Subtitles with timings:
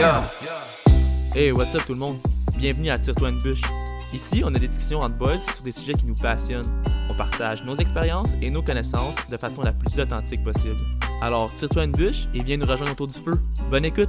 [0.00, 0.24] Yeah.
[1.34, 2.16] Hey, what's up tout le monde?
[2.56, 3.60] Bienvenue à Tire-toi une bûche.
[4.14, 6.82] Ici, on a des discussions entre boys sur des sujets qui nous passionnent.
[7.10, 10.76] On partage nos expériences et nos connaissances de façon la plus authentique possible.
[11.20, 13.32] Alors, tire-toi une bûche et viens nous rejoindre autour du feu.
[13.70, 14.08] Bonne écoute!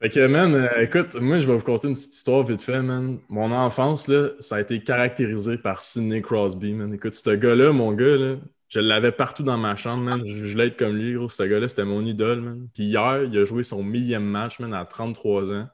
[0.00, 2.80] Fait que, man, euh, écoute, moi, je vais vous conter une petite histoire vite fait,
[2.80, 3.18] man.
[3.28, 6.94] Mon enfance, là, ça a été caractérisé par Sidney Crosby, man.
[6.94, 8.36] Écoute, ce gars-là, mon gars, là,
[8.68, 10.10] je l'avais partout dans ma chambre.
[10.26, 11.28] Je, voulais être comme lui, gros.
[11.28, 12.68] Ce gars-là, c'était mon idole, man.
[12.74, 15.68] Puis hier, il a joué son millième match, man, à 33 ans.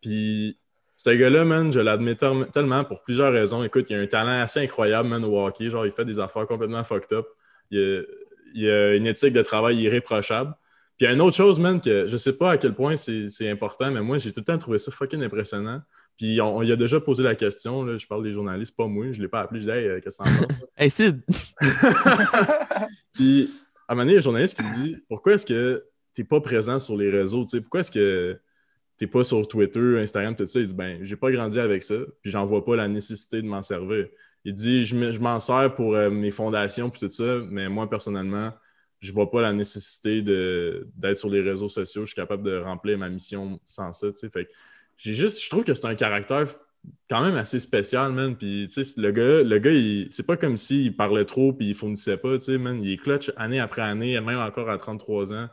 [0.00, 0.58] Puis
[0.96, 3.62] ce gars-là, man, je l'admets tellement pour plusieurs raisons.
[3.62, 5.68] Écoute, il a un talent assez incroyable, man, au hockey.
[5.68, 7.26] Genre, il fait des affaires complètement fucked up.
[7.70, 8.06] Il
[8.68, 10.54] a, a une éthique de travail irréprochable.
[10.96, 12.96] Puis il y a une autre chose, man, que je sais pas à quel point
[12.96, 15.82] c'est important, mais moi, j'ai tout le temps trouvé ça fucking impressionnant.
[16.16, 19.12] Puis on, il a déjà posé la question, là, je parle des journalistes, pas moi,
[19.12, 20.56] je l'ai pas appelé, je dis Hey, euh, qu'est-ce que t'en penses?
[20.76, 21.22] hey Sid!
[23.12, 23.50] Puis
[23.88, 25.84] à un moment donné, il y a un journaliste qui me dit Pourquoi est-ce que
[26.14, 27.46] t'es pas présent sur les réseaux?
[27.46, 28.38] sais Pourquoi est-ce que
[28.96, 30.60] t'es pas sur Twitter, Instagram, tout ça?
[30.60, 33.46] Il dit Ben, j'ai pas grandi avec ça, puis j'en vois pas la nécessité de
[33.46, 34.06] m'en servir.
[34.44, 38.52] Il dit Je m'en sers pour euh, mes fondations, puis tout ça, mais moi, personnellement,
[39.00, 42.02] je vois pas la nécessité d'être sur les réseaux sociaux.
[42.02, 44.06] Je suis capable de remplir ma mission sans ça.
[44.32, 44.48] Fait
[44.96, 46.46] j'ai juste, je trouve que c'est un caractère
[47.08, 48.36] quand même assez spécial, man.
[48.36, 52.38] Puis, le gars, le gars c'est pas comme s'il parlait trop puis il fournissait pas,
[52.38, 52.82] tu sais, man.
[52.82, 55.48] Il est clutch année après année, même encore à 33 ans.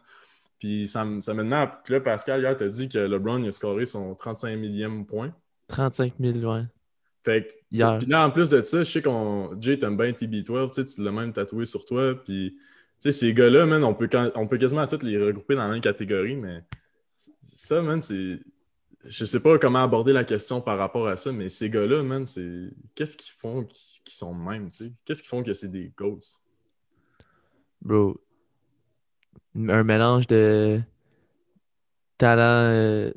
[0.59, 4.13] Puis ça, ça me demande, là, Pascal, hier, t'as dit que LeBron a scoré son
[4.13, 5.33] 35 millième point.
[5.67, 6.61] 35 000, ouais.
[7.23, 10.95] Fait que, puis là, en plus de ça, je sais qu'on, Jay, t'aimes bien TB12,
[10.95, 12.57] tu l'as même tatoué sur toi, puis
[13.01, 15.81] sais, ces gars-là, man, on peut, on peut quasiment tous les regrouper dans la même
[15.81, 16.63] catégorie, mais
[17.41, 18.39] ça, man, c'est.
[19.05, 22.25] Je sais pas comment aborder la question par rapport à ça, mais ces gars-là, man,
[22.25, 22.69] c'est.
[22.93, 24.93] Qu'est-ce qu'ils font qui sont de même, tu sais?
[25.05, 26.37] Qu'est-ce qu'ils font que c'est des ghosts?
[27.81, 28.21] Bro,
[29.55, 30.81] un mélange de
[32.17, 33.11] talent euh,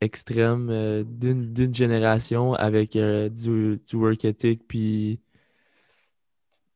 [0.00, 5.20] extrême euh, d'une génération avec euh, du, du, work ethic puis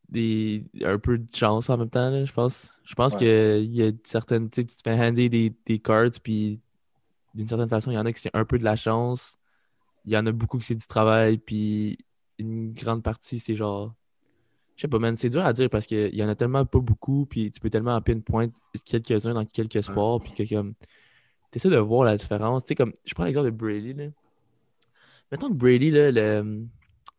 [0.09, 2.73] des, un peu de chance en même temps, je pense.
[2.85, 4.51] Je pense qu'il y a certaines.
[4.51, 6.61] Tu te fais hander des, des cards, puis
[7.35, 9.37] d'une certaine façon, il y en a qui c'est un peu de la chance.
[10.05, 11.99] Il y en a beaucoup qui c'est du travail, puis
[12.39, 13.95] une grande partie, c'est genre.
[14.77, 16.79] Je sais pas, man, c'est dur à dire parce qu'il y en a tellement pas
[16.79, 18.49] beaucoup, puis tu peux tellement en pinpoint
[18.87, 20.75] quelques-uns dans quelques sports, puis que comme.
[21.53, 22.65] Tu essaies de voir la différence.
[22.65, 22.93] Tu sais, comme.
[23.05, 24.07] Je prends l'exemple de Brady, là.
[25.31, 26.67] Mettons que Brady, là, le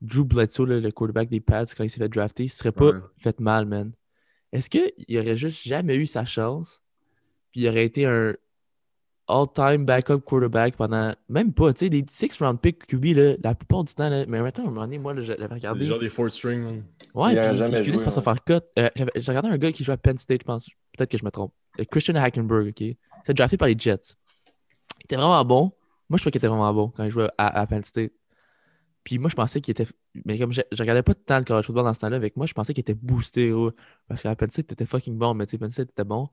[0.02, 3.40] Drew Bledsoe, le quarterback des Pats, quand il s'est fait drafter, il serait pas fait
[3.40, 3.94] mal, man.
[4.52, 6.82] Est-ce qu'il aurait juste jamais eu sa chance,
[7.52, 8.34] puis il aurait été un
[9.32, 11.14] all-time backup quarterback pendant.
[11.30, 14.26] Même pas, tu sais, des six round pick QB, là, la plupart du temps, là,
[14.28, 15.82] mais maintenant, à un moment donné, moi, j'avais regardé.
[15.82, 16.84] C'est genre des fourth string.
[17.14, 18.54] Ouais, puis finissent par se faire cut.
[18.78, 20.68] Euh, J'ai regardé un gars qui joue à Penn State, je pense.
[20.98, 21.54] Peut-être que je me trompe.
[21.80, 22.82] Euh, Christian Hackenberg, OK?
[22.82, 24.16] Il s'est drafté par les Jets.
[25.00, 25.72] Il était vraiment bon.
[26.10, 28.12] Moi, je trouvais qu'il était vraiment bon quand il jouait à Penn State.
[29.04, 29.88] Puis moi, je pensais qu'il était.
[30.26, 32.46] Mais comme je, je regardais pas tant le college football dans ce temps-là, avec moi,
[32.46, 33.54] je pensais qu'il était boosté.
[34.08, 36.30] Parce qu'à Penn State, était fucking bon, mais tu sais, Penn State était bon.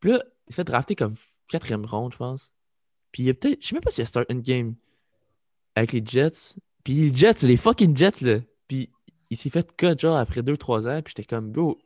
[0.00, 1.14] Puis là, il s'est fait drafter comme
[1.48, 2.52] quatrième ronde, je pense.
[3.12, 3.62] Puis il a peut-être.
[3.62, 4.74] Je sais même pas s'il a start une game
[5.74, 6.56] avec les Jets.
[6.84, 8.40] Puis les Jets, les fucking Jets, là.
[8.66, 8.90] Puis
[9.30, 11.02] il s'est fait cut, genre, après 2-3 ans.
[11.02, 11.78] Puis j'étais comme, bro,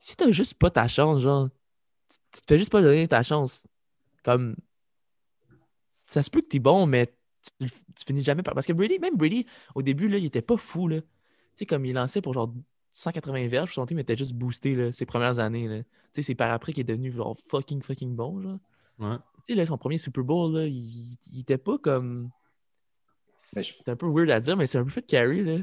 [0.00, 1.48] si t'as juste pas ta chance, genre,
[2.32, 3.66] tu te fais juste pas donner ta chance.
[4.24, 4.56] Comme.
[6.06, 7.14] Ça se peut que t'es bon, mais
[7.58, 7.68] tu,
[8.06, 8.54] finis jamais par.
[8.54, 10.88] Parce que Brady, même Brady, au début, là, il était pas fou.
[10.88, 11.00] Là.
[11.00, 11.08] Tu
[11.56, 12.52] sais, comme il lançait pour genre
[12.92, 15.66] 180 verges, son team était juste boosté là, ses premières années.
[15.66, 15.78] Là.
[15.78, 18.40] Tu sais, c'est par après qu'il est devenu genre fucking fucking bon.
[18.40, 18.58] Genre.
[18.98, 19.16] Ouais.
[19.46, 22.30] Tu sais, là, son premier Super Bowl, là, il, il était pas comme.
[23.38, 25.58] C'est un peu weird à dire, mais c'est un peu fait de carry, là.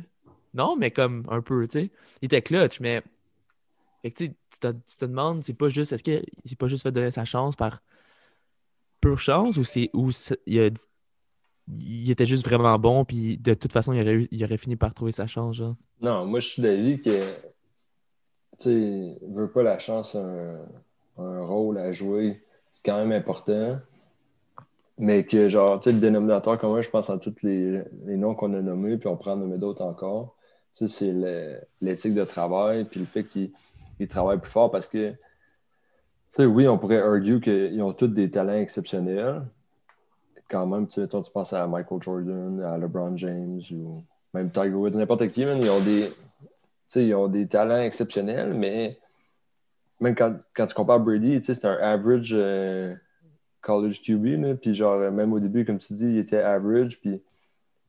[0.54, 1.92] Non, mais comme un peu, tu sais.
[2.22, 3.04] Il était clutch, mais.
[4.02, 5.92] Fait que, tu, te, tu te demandes, c'est pas juste.
[5.94, 7.82] Est-ce qu'il s'est pas juste fait donner sa chance par
[9.02, 9.90] pure chance ou c'est.
[9.94, 10.10] Ou
[10.48, 10.70] il y a
[11.80, 14.94] il était juste vraiment bon, puis de toute façon, il aurait, il aurait fini par
[14.94, 15.62] trouver sa chance.
[16.01, 17.21] Non, moi, je suis d'avis que,
[18.60, 20.57] tu veut pas la chance, un,
[21.18, 22.44] un, rôle à jouer,
[22.83, 23.77] quand même important,
[24.98, 28.36] mais que, genre, tu sais, le dénominateur commun, je pense à tous les, les noms
[28.36, 30.36] qu'on a nommés, puis on prend en nommer d'autres encore,
[30.75, 33.51] tu sais, c'est l'éthique de travail, puis le fait qu'il
[34.10, 35.18] travaille plus fort parce que, tu
[36.31, 39.44] sais, oui, on pourrait argue qu'ils ont tous des talents exceptionnels,
[40.50, 44.04] quand même, tu, toi, tu penses à Michael Jordan, à LeBron James ou
[44.34, 46.12] même Tiger Woods, n'importe qui, ils ont des.
[46.96, 48.98] Ils ont des talents exceptionnels, mais
[50.00, 52.96] même quand, quand tu compares Brady, c'est un average euh,
[53.62, 57.22] college QB, puis genre, même au début, comme tu dis, il était average, puis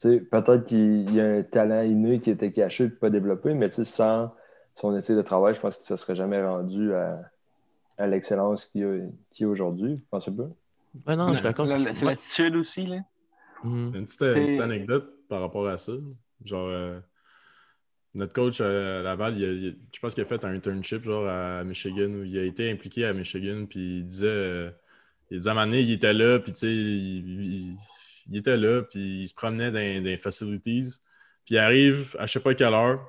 [0.03, 4.33] peut-être qu'il y a un talent inné qui était caché et pas développé, mais sans,
[4.77, 7.21] son éthique de travail, je pense qu'il ne se serait jamais rendu à,
[7.99, 9.11] à l'excellence qu'il
[9.41, 9.95] est aujourd'hui.
[9.95, 10.49] Vous pensez pas?
[11.07, 11.67] Ouais, non, je suis d'accord.
[11.95, 12.99] C'est l'attitude aussi, là.
[13.65, 13.93] Mhm.
[13.95, 15.93] Une petite, une petite anecdote par rapport à ça.
[16.45, 16.99] Genre, euh,
[18.15, 21.05] notre coach à Laval, il a- il a- je pense qu'il a fait un internship
[21.05, 23.67] genre à Michigan où il a été impliqué à Michigan.
[23.69, 24.71] Puis il disait, euh,
[25.31, 27.41] il disait à un moment donné, il était là, puis tu sais, il,
[27.71, 27.77] il-
[28.31, 31.01] il était là, puis il se promenait dans, dans les facilities.
[31.45, 33.01] Puis il arrive à je sais pas quelle heure,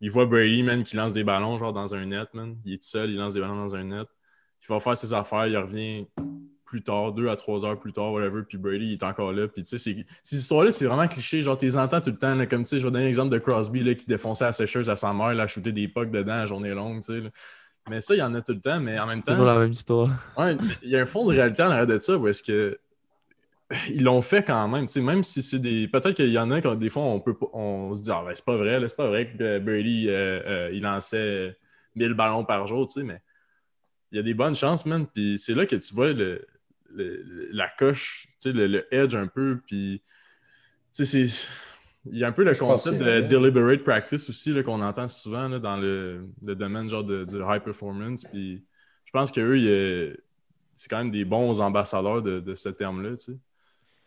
[0.00, 2.56] il voit Brady, man, qui lance des ballons genre dans un net, man.
[2.64, 4.06] Il est tout seul, il lance des ballons dans un net.
[4.62, 6.06] Il va faire ses affaires, il revient
[6.66, 9.48] plus tard, deux à trois heures plus tard, whatever, puis Brady il est encore là.
[9.48, 11.40] Puis tu sais, c'est- ces histoires-là, c'est vraiment cliché.
[11.42, 13.30] Genre, tu les entends tout le temps, là, comme tu sais, je vais donner l'exemple
[13.32, 16.32] de Crosby là, qui défonçait la sécheuse à sa mère, là, shooter des pucks dedans
[16.32, 17.20] à journée longue, tu sais.
[17.20, 17.30] là.
[17.88, 19.58] Mais ça, il y en a tout le temps, mais en même C'est temps, la
[19.58, 20.10] même histoire.
[20.36, 22.78] ouais, il y a un fond de réalité en arrière de ça où est-ce que
[23.90, 25.88] ils l'ont fait quand même, tu sais, même si c'est des.
[25.88, 28.32] Peut-être qu'il y en a quand des fois on peut on se dit Ah ben
[28.34, 31.56] c'est pas vrai, c'est pas vrai que euh, Brady euh, euh, il lançait
[31.96, 33.20] 1000 ballons par jour, tu sais, mais
[34.12, 35.04] il y a des bonnes chances, man.
[35.12, 36.46] Puis c'est là que tu vois le,
[36.96, 40.02] le- la coche, le, le edge un peu, puis
[40.92, 41.26] c'est.
[42.08, 45.58] Il y a un peu le concept de deliberate practice aussi qu'on entend souvent là,
[45.58, 48.24] dans le, le domaine genre de, du high performance.
[48.24, 48.64] Puis
[49.04, 50.16] je pense qu'eux,
[50.74, 53.38] c'est quand même des bons ambassadeurs de, de ce terme-là, tu sais.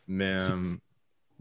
[0.07, 0.63] Mais, C'est- euh,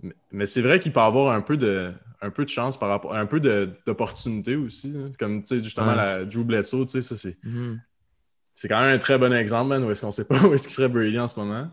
[0.03, 2.89] mais, mais c'est vrai qu'il peut avoir un peu de, un peu de chance par
[2.89, 4.93] rapport, un peu d'opportunité aussi.
[5.19, 5.97] Comme, tu sais, justement, Ouais.
[5.97, 7.81] la Drew Bledsoe, tu sais, ça, c'est Mhm.
[8.59, 10.67] C'est quand même un très bon exemple, man, où est-ce qu'on sait pas où est-ce
[10.67, 11.71] qu'il serait Brady en ce moment.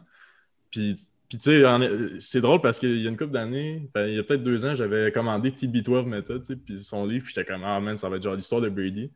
[0.69, 0.95] Puis,
[1.27, 1.63] puis tu sais,
[2.19, 4.67] c'est drôle parce qu'il y a une couple d'années, ben, il y a peut-être deux
[4.67, 7.97] ans, j'avais commandé TB12 Method, tu sais, puis son livre, puis j'étais comme, ah man,
[7.97, 9.09] ça va être genre l'histoire de Brady.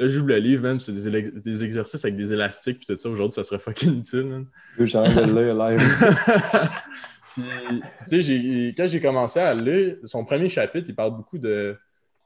[0.00, 2.96] Là, j'ouvre le livre, man, puis c'est des, des exercices avec des élastiques, puis tout
[2.96, 3.08] ça.
[3.08, 4.46] Aujourd'hui, ça serait fucking utile, man.
[4.76, 5.80] Envie de le lire live.
[7.34, 7.44] Puis,
[8.08, 11.78] tu sais, quand j'ai commencé à le lire, son premier chapitre, il parle beaucoup de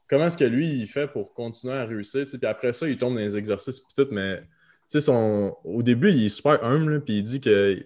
[0.09, 2.25] comment est-ce que lui, il fait pour continuer à réussir.
[2.25, 2.37] tu sais.
[2.37, 4.41] Puis après ça, il tombe dans les exercices, puis tout, mais
[4.87, 5.55] sais, son...
[5.63, 7.83] au début, il est super humble, puis il dit que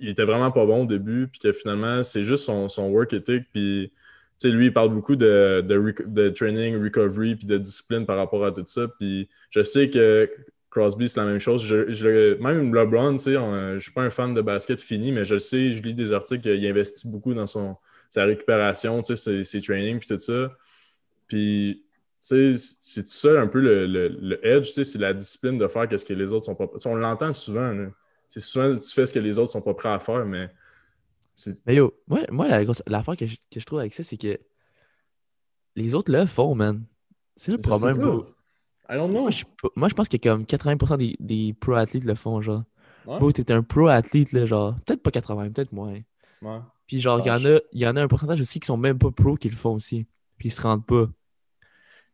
[0.00, 3.12] il était vraiment pas bon au début, puis que finalement, c'est juste son, son work
[3.12, 3.44] ethic,
[4.44, 8.62] lui, il parle beaucoup de, de, training, recovery, puis de discipline par rapport à tout
[8.66, 8.86] ça.
[9.00, 10.30] Je sais que
[10.70, 11.64] Crosby, c'est la même chose.
[11.64, 15.24] Je, je même LeBron, tu sais, je suis pas un fan de basket fini, mais
[15.24, 19.22] je le sais, je lis des articles qu'il investit beaucoup dans sa récupération, tu sais,
[19.22, 20.52] ses, ses trainings, puis tout ça.
[22.20, 25.68] C'est tout ça un peu le, le- le edge, tu sais, c'est la discipline de
[25.68, 26.66] faire ce que les autres sont pas.
[26.78, 27.74] sais, On l'entend souvent.
[28.26, 30.50] C'est souvent tu fais ce que les autres sont pas prêts à faire, mais
[31.66, 34.16] Mais yo, moi, moi la grosse- l'affaire que je, que je trouve avec ça, c'est
[34.16, 34.38] que
[35.76, 36.84] les autres le font, man.
[37.36, 38.02] C'est le Je problème, pas.
[38.06, 38.26] bro.
[38.90, 39.20] I don't know.
[39.22, 39.44] Moi, je,
[39.76, 42.64] moi, je pense que comme 80% des, des pro-athlètes le font, genre.
[43.06, 43.18] Ouais.
[43.18, 44.74] Bro, t'es un pro-athlète, là, genre.
[44.86, 45.92] Peut-être pas 80, peut-être moins.
[46.42, 46.58] Ouais.
[46.86, 48.98] Puis genre, il y, en a, y en a un pourcentage aussi qui sont même
[48.98, 50.06] pas pro qui le font aussi.
[50.38, 51.06] Puis ils se rendent pas.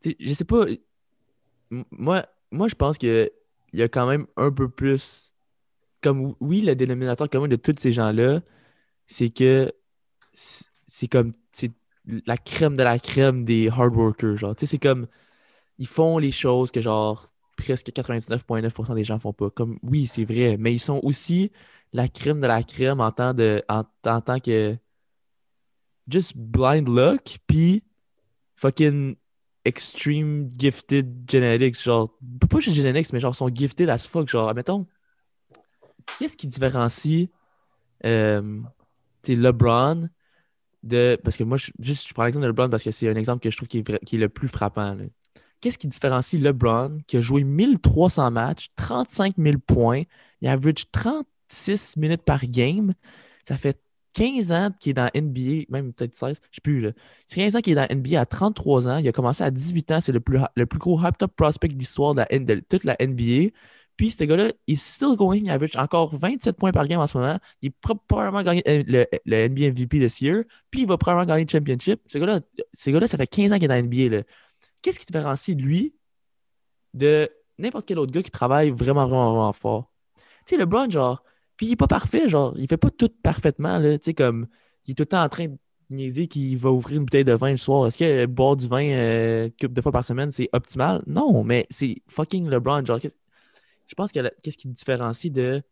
[0.05, 0.67] Je sais pas.
[1.91, 3.31] Moi, moi je pense que
[3.73, 5.35] il y a quand même un peu plus.
[6.03, 8.43] Comme oui, le dénominateur commun de tous ces gens-là,
[9.07, 9.73] c'est que
[10.35, 11.73] c'est comme c'est
[12.27, 14.55] la crème de la crème des hard workers.
[14.59, 15.07] C'est comme
[15.79, 19.51] ils font les choses que genre presque 99,9% des gens font pas.
[19.51, 21.51] Comme oui, c'est vrai, mais ils sont aussi
[21.93, 23.85] la crème de la crème en tant, de, en
[24.21, 24.77] tant que
[26.09, 27.85] just blind luck, puis
[28.57, 29.17] fucking
[29.65, 31.83] extreme gifted genetics.
[31.83, 32.11] Genre,
[32.49, 34.29] pas juste genetics, mais genre sont gifted as fuck.
[34.29, 34.87] Genre, admettons,
[36.19, 37.29] qu'est-ce qui différencie
[38.05, 38.61] euh,
[39.27, 40.09] LeBron
[40.83, 41.19] de.
[41.23, 43.51] Parce que moi, juste, je prends l'exemple de LeBron parce que c'est un exemple que
[43.51, 44.97] je trouve qui est, qui est le plus frappant.
[45.61, 50.03] Qu'est-ce qui différencie LeBron qui a joué 1300 matchs, 35 000 points,
[50.41, 52.93] il average 36 minutes par game.
[53.45, 53.81] Ça fait
[54.15, 56.81] 15 ans qu'il est dans NBA, même peut-être 16, je sais plus.
[56.81, 56.93] Là.
[57.27, 58.97] C'est 15 ans qu'il est dans NBA à 33 ans.
[58.99, 60.01] Il a commencé à 18 ans.
[60.01, 62.97] C'est le plus, le plus gros hype top prospect de l'histoire de, de toute la
[63.01, 63.51] NBA.
[63.97, 65.49] Puis ce gars-là, il est still going.
[65.49, 67.39] Average encore 27 points par game en ce moment.
[67.63, 70.45] Il est pro- probablement gagné euh, le, le NBA MVP this year.
[70.71, 72.01] Puis il va probablement gagner le championship.
[72.07, 72.41] Ce gars-là,
[72.73, 74.23] ce gars-là, ça fait 15 ans qu'il est dans NBA.
[74.83, 75.95] Qu'est-ce qui différencie lui
[76.93, 79.91] de n'importe quel autre gars qui travaille vraiment, vraiment, vraiment fort?
[80.47, 81.23] Tu sais, le LeBron, genre,
[81.57, 83.99] puis il est pas parfait, genre, il fait pas tout parfaitement, là.
[83.99, 84.47] Tu sais, comme,
[84.87, 85.57] il est tout le temps en train de
[85.91, 87.87] niaiser qu'il va ouvrir une bouteille de vin le soir.
[87.87, 91.03] Est-ce que boire du vin euh, couple de fois par semaine, c'est optimal?
[91.07, 95.63] Non, mais c'est fucking LeBron, genre, je pense que qu'est-ce qui le différencie de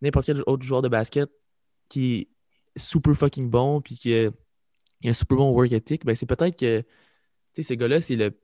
[0.00, 1.28] n'importe quel autre joueur de basket
[1.88, 2.28] qui est
[2.78, 4.30] super fucking bon, puis qui a,
[5.04, 6.86] un super bon work ethic, ben c'est peut-être que, tu
[7.54, 8.38] sais, ce gars-là, c'est le,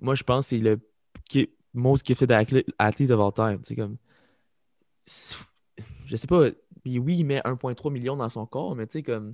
[0.00, 0.78] moi, je pense c'est le
[1.28, 3.96] qui- most gifted athlete of all time, tu sais, comme,
[6.06, 6.50] je sais pas,
[6.82, 9.32] puis oui, il met 1,3 million dans son corps, mais tu sais, comme,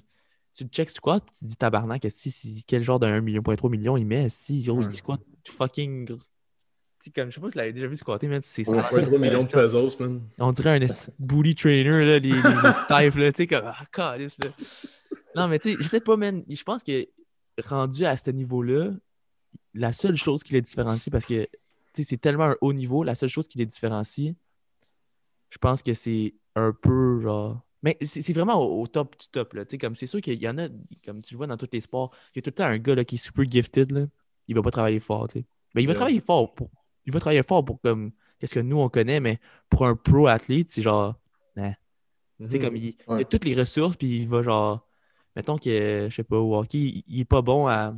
[0.55, 3.97] tu le check squat, tu te dis tabarnak, si, si, quel genre de 1,3 million
[3.97, 4.87] il met, si, gros, Ouais.
[4.88, 6.09] il squat fucking
[7.02, 8.93] sais, comme, je sais pas si tu l'avais déjà vu squatter, mais c'est ça.
[8.93, 10.23] Ouais, 3 millions de pesos, man.
[10.38, 10.87] On dirait un
[11.19, 12.41] bully trainer, là, les, les, les
[13.11, 14.50] types, là, tu sais, comme, ah, calice, là.
[15.35, 17.09] Non, mais tu sais, je sais pas, man, je pense que
[17.67, 18.93] rendu à ce niveau-là,
[19.75, 21.45] la seule chose qui les différencie, parce que,
[21.93, 24.35] tu sais, c'est tellement un haut niveau, la seule chose qui les différencie,
[25.52, 27.61] je pense que c'est un peu, genre...
[27.82, 30.59] Mais c'est vraiment au, au top du top, là, comme, c'est sûr qu'il y en
[30.59, 30.68] a,
[31.04, 32.78] comme tu le vois dans tous les sports, il y a tout le temps un
[32.78, 34.06] gars, là, qui est super gifted, là,
[34.49, 35.28] il va pas travailler fort.
[35.75, 35.94] Mais il va Yeah.
[35.94, 36.71] travailler fort pour...
[37.04, 40.26] Il va travailler fort pour, comme, qu'est-ce que nous, on connaît, mais pour un pro
[40.28, 41.18] athlète, c'est genre...
[42.44, 44.88] Tu sais, comme il, il a toutes les ressources, puis il va genre.
[45.37, 47.94] Mettons que, je sais pas, au hockey, il, il est pas bon à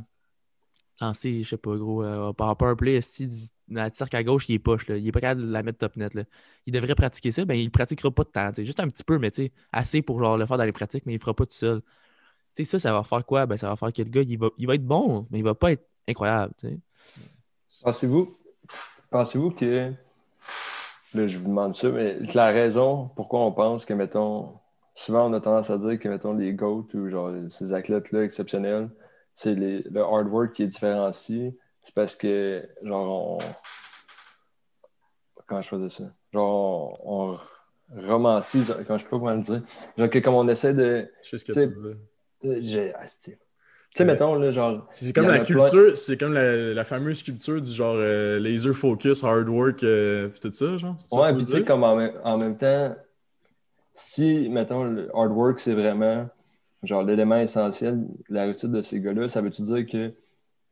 [1.01, 3.27] lancer, je sais pas, gros, euh, par un play, du-
[3.69, 4.97] la cirque à gauche, il est poche, là.
[4.97, 6.23] Il est pas capable de la mettre top net, là.
[6.65, 9.31] Il devrait pratiquer ça, ben il pratiquera pas de temps, juste un petit peu, mais
[9.31, 11.53] tu sais, assez pour genre le faire dans les pratiques, mais il fera pas tout
[11.53, 11.81] seul.
[12.55, 13.45] Tu sais, ça, ça va faire quoi?
[13.47, 15.43] Ben, ça va faire que le gars, il va, il va être bon, mais il
[15.45, 16.53] va pas être incroyable.
[17.83, 18.35] Pensez-vous
[19.11, 19.93] pensez-vous que
[21.13, 24.53] là, je vous demande ça, mais la raison pourquoi on pense que, mettons,
[24.95, 28.89] souvent on a tendance à dire que, mettons, les GOAT ou genre ces athlètes-là exceptionnels,
[29.35, 31.55] c'est le hard work qui est différencié.
[31.81, 33.39] C'est parce que, genre, on.
[35.47, 36.05] Comment je faisais ça?
[36.33, 37.37] Genre, on,
[37.95, 39.61] on romantise, quand je sais pas comment le dire?
[39.97, 41.07] Genre, que comme on essaie de.
[41.21, 41.97] Je sais ce que C'est- tu veux dire.
[42.45, 43.37] euh, j'ai- ah, Tu
[43.93, 44.87] sais, mettons, là, genre.
[44.89, 45.45] C'est comme la plein.
[45.45, 50.29] culture, c'est comme la, la fameuse culture du genre euh, laser focus, hard work, euh,
[50.29, 50.95] pis tout ça, genre.
[51.11, 51.65] Ouais, tu puis veux tu sais, dire?
[51.65, 52.95] comme en en même temps,
[53.93, 56.27] si, mettons, le hard work, c'est vraiment
[56.85, 60.13] genre l'élément essentiel la réussite de ces gars-là, ça veut-tu dire qu'il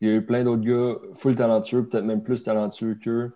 [0.02, 3.32] y a eu plein d'autres gars full talentueux, peut-être même plus talentueux qu'eux,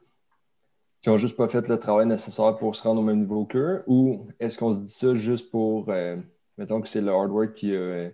[1.01, 3.84] qui ont juste pas fait le travail nécessaire pour se rendre au même niveau qu'eux,
[3.88, 6.17] ou est-ce qu'on se dit ça juste pour, euh,
[6.57, 8.10] mettons que c'est le hard work qui a,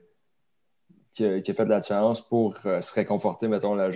[1.14, 3.90] qui a, qui a fait de la différence pour euh, se réconforter, mettons, la,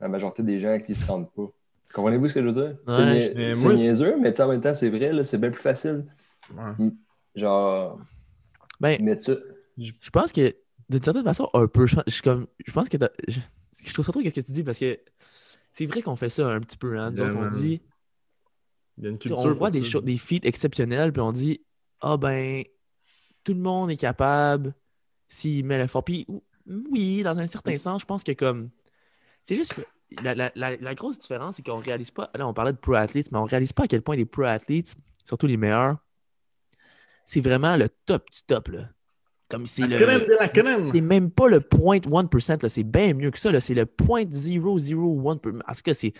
[0.00, 1.50] majorité des gens qui se rendent pas?
[1.94, 2.76] Comprenez-vous ce que je veux dire?
[2.86, 5.62] Ouais, c'est mais moi, niaiseux, mais tu en même temps, c'est vrai, c'est bien plus
[5.62, 6.04] facile.
[6.52, 6.90] Ouais.
[7.34, 7.98] Genre,
[8.80, 9.32] Ben, mettre ça.
[9.78, 10.54] Je pense que,
[10.88, 11.86] d'une certaine façon, un peu.
[11.86, 13.40] Je, comme, je pense que je,
[13.84, 14.98] je trouve ça trop qu'est-ce que tu dis parce que
[15.72, 16.98] c'est vrai qu'on fait ça un petit peu.
[16.98, 17.10] Hein.
[17.10, 17.82] Nous Yeah, autres, on dit,
[18.98, 19.50] Il y a une tu sais, culture.
[19.50, 20.00] on voit des, ça.
[20.00, 21.60] des feats exceptionnels, puis on dit,
[22.00, 22.62] ah ben,
[23.42, 24.74] tout le monde est capable
[25.28, 26.04] s'il met l'effort.
[26.04, 26.26] Puis
[26.66, 28.70] oui, dans un certain sens, je pense que comme.
[29.42, 29.82] C'est juste que
[30.22, 32.30] la, la- la- la grosse différence, c'est qu'on réalise pas.
[32.34, 34.44] Là, on parlait de pro athletes, mais on réalise pas à quel point les pro
[34.44, 35.98] athletes, surtout les meilleurs,
[37.26, 38.68] c'est vraiment le top du top.
[38.68, 38.88] Là.
[39.48, 40.04] Comme c'est La le.
[40.06, 40.90] crème de la crème!
[40.92, 43.58] C'est même pas le 0.1%, là, c'est bien mieux que ça.
[43.60, 45.26] C'est le 0.001%.
[45.26, 46.12] En tout cas, c'est,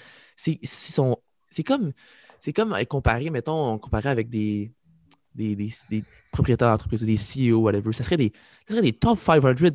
[1.65, 1.93] comme,
[2.39, 4.73] c'est comme euh, comparer, mettons, comparer avec des,
[5.35, 7.93] des, des, des propriétaires d'entreprise ou des CEO, whatever.
[7.93, 8.33] Ça serait des,
[8.69, 9.71] ça serait des top 500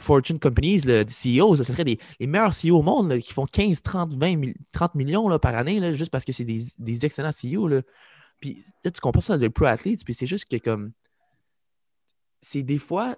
[0.00, 1.56] Fortune companies, là, des CEOs.
[1.56, 4.54] Ça serait des, les meilleurs CEO au monde là, qui font 15, 30, 20, mille-
[4.72, 7.68] 30 millions là, par année, là, juste parce que c'est des, des excellents CEO.
[7.68, 7.82] Là.
[8.40, 10.92] Puis là, tu compares ça avec le pro athlete, puis c'est juste que comme.
[12.44, 13.16] C'est des fois,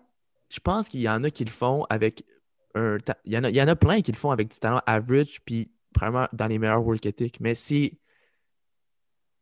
[0.49, 2.25] je pense qu'il y en a qui le font avec
[2.77, 2.97] un.
[3.25, 4.81] Il y, en a, il y en a plein qui le font avec du talent
[4.87, 7.41] average, puis vraiment dans les meilleurs work ethic.
[7.41, 7.99] Mais c'est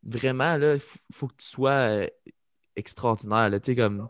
[0.01, 0.81] vraiment, là, il
[1.13, 2.07] faut que tu sois euh,
[2.75, 3.51] extraordinaire.
[3.75, 4.09] Comme.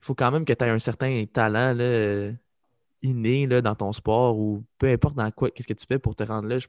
[0.00, 2.32] Il faut quand même que tu aies un certain talent là, euh,
[3.02, 6.16] inné là, dans ton sport ou peu importe dans quoi, qu'est-ce que tu fais pour
[6.16, 6.58] te rendre là.
[6.58, 6.68] je-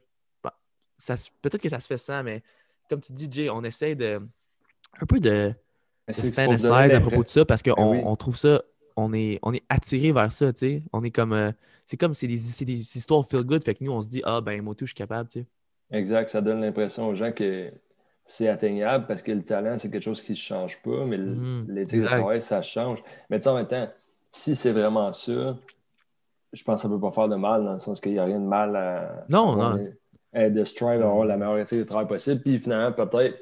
[1.40, 2.42] Peut-être que ça se fait sans, mais
[2.90, 4.20] comme tu dis, Jay, on essaie de.
[5.00, 5.54] Un peu de
[6.12, 8.00] C'est donner à propos de ça parce qu'on Ben oui.
[8.04, 8.62] on trouve ça,
[8.96, 10.82] on est, on est attiré vers ça, tu sais.
[10.92, 11.50] On est comme, euh,
[11.86, 14.22] c'est comme, c'est des, c'est des histoires feel good, fait que nous, on se dit,
[14.24, 15.46] ah ben, moi tout, je suis capable, tu sais.
[15.90, 17.72] Exact, ça donne l'impression aux gens que
[18.26, 21.66] c'est atteignable parce que le talent, c'est quelque chose qui ne change pas, mais Mhm,
[21.68, 23.02] l'éthique de travail, ça change.
[23.30, 23.88] Mais tu sais, en même temps,
[24.30, 25.56] si c'est vraiment ça,
[26.52, 28.18] je pense que ça ne peut pas faire de mal, dans le sens qu'il n'y
[28.18, 29.78] a rien de mal à, Non, non.
[30.34, 32.40] à- de strive à avoir la meilleure éthique de travail possible.
[32.42, 33.38] Puis finalement, peut-être,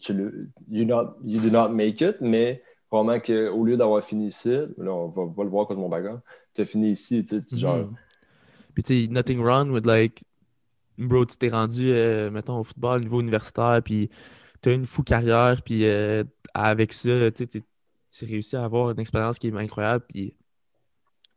[0.00, 4.28] tu le, you, not, you do not make it, mais probablement qu'au lieu d'avoir fini
[4.28, 6.20] ici, là, on va, va le voir contre mon bagarre,
[6.54, 7.90] tu as fini ici, tu sais, tu- genre.
[8.74, 10.24] Puis tu sais, nothing wrong with like,
[10.98, 14.10] bro, tu t'es rendu, euh, mettons, au football au niveau universitaire, puis
[14.60, 16.24] t'as une fou carrière, puis euh,
[16.54, 17.62] avec ça, tu sais,
[18.10, 20.34] tu réussis à avoir une expérience qui est incroyable, puis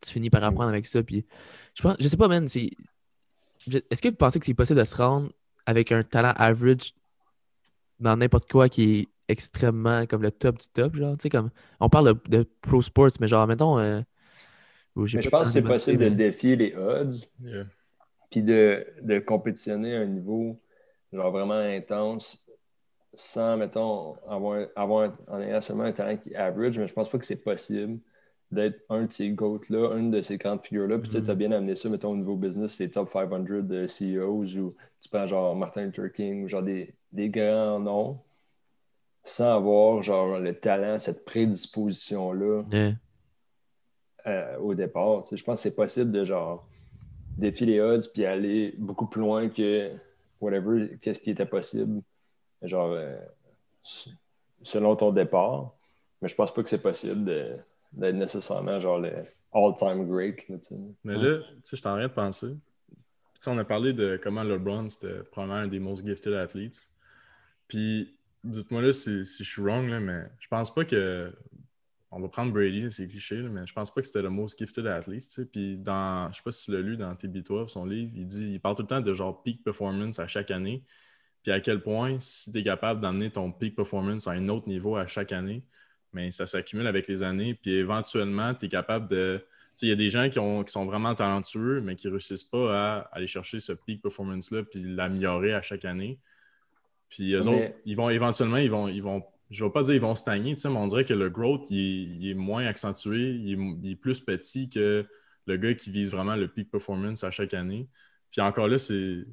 [0.02, 1.26] tu finis par apprendre avec ça, puis
[1.74, 2.70] je pense, je sais pas, man, c'est...
[3.90, 5.32] Est-ce que vous pensez que c'est possible de se rendre
[5.66, 6.94] avec un talent average
[8.00, 11.50] dans n'importe quoi qui est extrêmement comme le top du top, genre, tu sais, comme,
[11.80, 14.02] on parle de, de pro sports, mais genre, mettons, euh,
[14.96, 17.16] oh, mais je pense que c'est possible mais- de défier les odds.
[17.42, 17.66] Yeah.
[18.30, 20.60] puis de, de compétitionner à un niveau
[21.14, 22.46] genre vraiment intense
[23.14, 27.10] sans, mettons, avoir, avoir en ayant seulement un talent qui est average, mais je pense
[27.10, 28.00] pas que c'est possible
[28.52, 31.00] d'être un de ces GOAT-là, une de ces grandes figures-là.
[31.00, 34.58] Puis tu as bien amené ça, mettons, au niveau business, les top 500 de CEOs
[34.58, 38.20] ou tu prends genre Martin Luther King ou genre des, des grands noms
[39.24, 42.64] sans avoir genre le talent, cette prédisposition-là
[44.28, 45.24] euh, au départ.
[45.32, 46.68] je pense que c'est possible de genre
[47.38, 49.92] défier les odds puis aller beaucoup plus loin que
[50.40, 52.02] whatever, qu'est-ce qui était possible,
[52.62, 53.18] genre euh,
[54.64, 55.74] selon ton départ.
[56.22, 59.12] Mais je pense pas que c'est possible d'être nécessairement genre le
[59.54, 60.46] all-time great.
[61.04, 62.56] Mais là, tu sais, je suis en train de penser.
[63.48, 66.90] on a parlé de comment LeBron, c'était probablement un des most gifted athletes.
[67.68, 71.34] Puis, dites-moi là si, je suis wrong, là, mais je pense pas que.
[72.12, 74.88] On va prendre Brady, c'est cliché, mais je pense pas que c'était le most gifted
[74.88, 75.50] athlete.
[75.52, 78.52] Puis, dans, je sais pas si tu l'as lu dans TB12, son livre, il dit
[78.54, 80.84] il parle tout le temps de genre peak performance à chaque année.
[81.44, 84.70] Puis, à quel point, si tu es capable d'amener ton peak performance à un autre
[84.70, 85.64] niveau à chaque année,
[86.14, 87.54] mais ça s'accumule avec les années.
[87.54, 89.46] Puis, éventuellement, tu es capable de.
[89.82, 93.00] Il y a des gens qui, qui, sont vraiment talentueux, mais qui ne réussissent pas
[93.00, 96.18] à aller chercher ce peak performance-là puis l'améliorer à chaque année.
[97.10, 99.94] Puis eux autres, ils vont éventuellement, ils vont, ils vont, je ne vais pas dire
[99.94, 103.96] qu'ils vont stagner, mais on dirait que le growth, il est, moins accentué, il est,
[103.96, 105.06] plus petit que
[105.46, 107.88] le gars qui vise vraiment le peak performance à chaque année.
[108.32, 109.26] Puis encore là, c'est,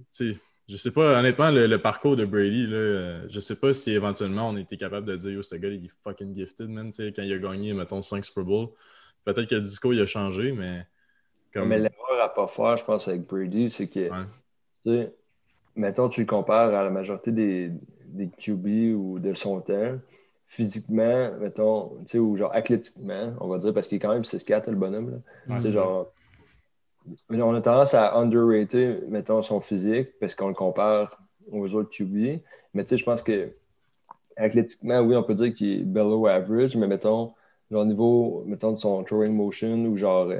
[0.68, 4.48] je sais pas, honnêtement, le, parcours de Brady, là, euh, je sais pas si éventuellement
[4.48, 7.32] on était capable de dire, yo, ce gars, il est fucking gifted, man, quand il
[7.32, 8.68] a gagné, mettons, 5 Super Bowl.
[9.24, 10.86] Peut-être que le discours, il a changé, mais.
[11.54, 14.08] Mais l'erreur à pas faire, je pense, avec Brady, c'est que,
[15.76, 17.70] mettons, tu le compares à la majorité des,
[18.06, 19.98] des QB ou de son temps,
[20.46, 24.22] physiquement, mettons, tu sais, ou genre athlétiquement, on va dire, parce qu'il est quand même
[24.22, 25.22] 6'4, le bonhomme.
[25.48, 25.58] Là.
[25.58, 26.12] genre.
[27.30, 31.18] On a tendance à underrater, mettons, son physique parce qu'on le compare
[31.50, 32.40] aux autres QB.
[32.74, 33.50] Mais tu sais, je pense que
[34.36, 37.32] athlétiquement, oui, on peut dire qu'il est below average, mais mettons,
[37.70, 40.30] genre au niveau, mettons, de son throwing motion ou genre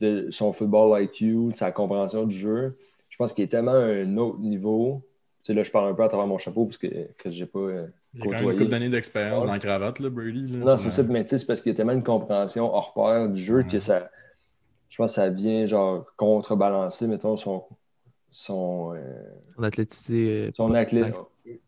[0.00, 2.87] de son football IQ, de sa compréhension du jeu, je
[3.18, 5.02] pense qu'il est tellement à un autre niveau.
[5.42, 6.86] Tu sais, là, je parle un peu à travers mon chapeau parce que,
[7.18, 7.58] que j'ai pas.
[7.58, 10.52] Euh, il y a quand même une couple d'années d'expérience dans la cravate, là, Brady.
[10.52, 12.94] Non, c'est ça, mais tu sais, c'est parce qu'il y a tellement une compréhension hors
[12.94, 14.10] pair du jeu que ça.
[14.88, 17.64] Je pense que ça vient, genre, contrebalancer, mettons, son.
[18.30, 19.00] Son, euh,
[19.56, 20.48] son athléticité.
[20.48, 20.74] Euh, son.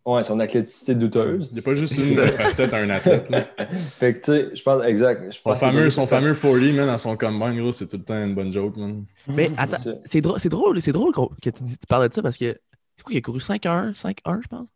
[0.05, 1.49] Ouais, son athléticité douteuse.
[1.51, 3.29] Il n'y a pas juste une facette à un athlète.
[3.99, 5.33] fait que, tu sais, je pense, exact.
[5.33, 8.05] Je pense son fameux, son fameux 40, man, dans son combine, gros, c'est tout le
[8.05, 9.05] temps une bonne joke, man.
[9.29, 12.37] Mais attends, c'est drôle, c'est drôle, c'est drôle que tu, tu parles de ça parce
[12.37, 12.59] que,
[12.97, 14.69] c'est quoi, il a couru 5-1, 5-1, je pense?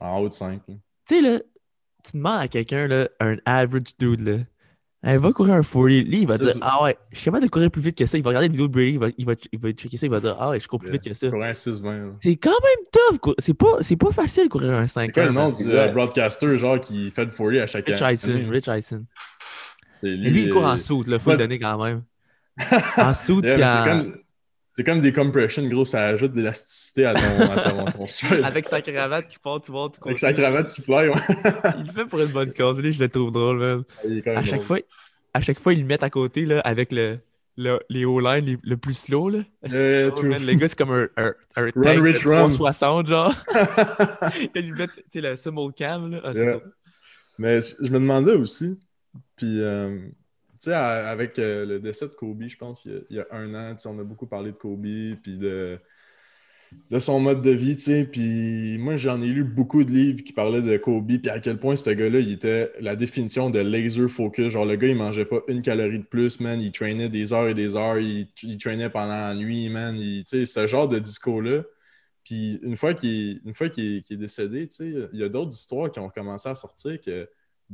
[0.00, 0.60] En haut de 5.
[0.66, 0.74] Tu
[1.08, 1.40] sais, là,
[2.04, 4.38] tu demandes à quelqu'un, là, un average dude, là,
[5.06, 5.86] elle va courir un 40.
[5.86, 8.16] Lui, il va dire Ah ouais, je suis capable de courir plus vite que ça.
[8.16, 10.06] Il va regarder la vidéo de Brady, il va, il va, il va checker ça,
[10.06, 11.28] il va dire Ah ouais, je cours plus vite que ça.
[11.28, 12.12] Courir un 6-20.
[12.22, 13.34] C'est quand même tough.
[13.38, 16.56] C'est pas, pas facile de courir un 5 C'est quoi le nom du euh, broadcaster
[16.56, 18.46] genre qui fait le 40 à chaque Rich année?
[18.48, 19.04] Rich Eisen.
[20.02, 22.02] Lui, lui, il court en soute, il faut le donner quand même.
[22.96, 24.04] en soute, yeah,
[24.76, 28.06] c'est comme des compressions, gros, ça ajoute de l'élasticité à ton, à ton,
[28.44, 31.14] Avec sa cravate qui part, tu vois, tout Avec sa cravate qui fly, ouais.
[31.78, 33.84] il le fait pour une bonne cause, lui, je le trouve drôle, même.
[34.36, 34.80] À chaque, fois,
[35.32, 37.20] à chaque fois, ils le mettent à côté, là, avec le,
[37.56, 39.44] le les O-line le plus slow, là.
[39.72, 43.32] Euh, le gars, c'est comme un, un, un tank de 360, genre.
[44.56, 46.20] ils lui mettent, tu sais, le sumo cam, là.
[46.24, 46.32] Ah,
[47.38, 48.80] Mais je me demandais aussi,
[49.36, 49.60] puis...
[49.60, 50.00] Euh,
[50.72, 54.04] avec euh, le décès de Kobe, je pense, il y a, un an, on a
[54.04, 54.86] beaucoup parlé de Kobe,
[55.22, 55.78] puis de,
[56.90, 58.04] de son mode de vie, tu sais.
[58.04, 61.58] Puis moi, j'en ai lu beaucoup de livres qui parlaient de Kobe, puis à quel
[61.58, 64.50] point ce gars-là, il était la définition de laser focus.
[64.50, 66.60] Genre, le gars, il mangeait pas une calorie de plus, man.
[66.60, 67.98] Il traînait des heures et des heures.
[67.98, 69.96] Il, traînait pendant la nuit, man.
[69.96, 71.62] Tu sais, ce genre de discours-là.
[72.24, 76.08] Puis une fois qu'il est, décédé, tu sais, il y a d'autres histoires qui ont
[76.08, 77.28] commencé à sortir que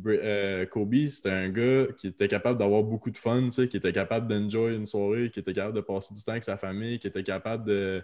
[0.07, 4.27] euh, Kobe, c'était un gars qui était capable d'avoir beaucoup de fun, qui était capable
[4.29, 7.23] d'enjoy une soirée, qui était capable de passer du temps avec sa famille, qui était
[7.23, 8.03] capable de.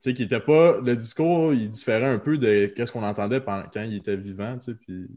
[0.00, 0.80] Tu sais, qui était pas.
[0.80, 4.72] Le discours, il différait un peu de ce qu'on entendait quand il était vivant, tu
[4.72, 4.74] sais.
[4.74, 5.08] Puis,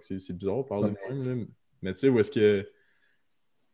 [0.00, 1.46] c'est bizarre de parler de même,
[1.82, 2.68] Mais tu sais, où est-ce que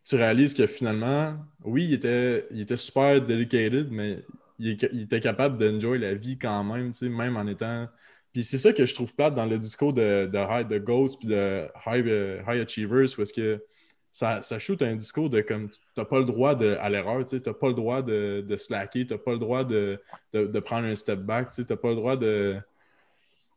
[0.04, 4.24] tu réalises que finalement, oui, il était, il était super dedicated, mais
[4.58, 7.88] il, il était capable d'enjoy la vie quand même, tu sais, même en étant
[8.36, 11.16] puis c'est ça que je trouve plate dans le discours de, de, high, de Goats
[11.18, 13.64] puis de High, euh, high Achievers, parce que
[14.10, 17.24] ça, ça shoot un discours de comme tu n'as pas le droit de, à l'erreur,
[17.24, 19.98] tu n'as pas le droit de, de slacker, tu n'as pas le droit de,
[20.34, 22.58] de, prendre un step back, tu n'as pas le droit de.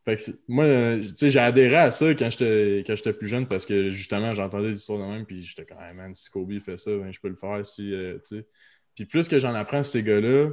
[0.06, 4.70] Fait que moi, j'ai adhéré à ça quand j'étais plus jeune parce que justement, j'entendais
[4.70, 7.28] des histoires de même, puis j'étais quand même, si Kobe fait ça, ben, je peux
[7.28, 7.94] le faire si.
[7.94, 8.18] Euh,
[8.96, 10.52] puis plus que j'en apprends ces gars-là,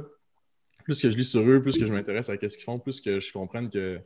[0.83, 2.99] plus que je lis sur eux, plus que je m'intéresse à ce qu'ils font, plus
[2.99, 4.01] que je comprenne que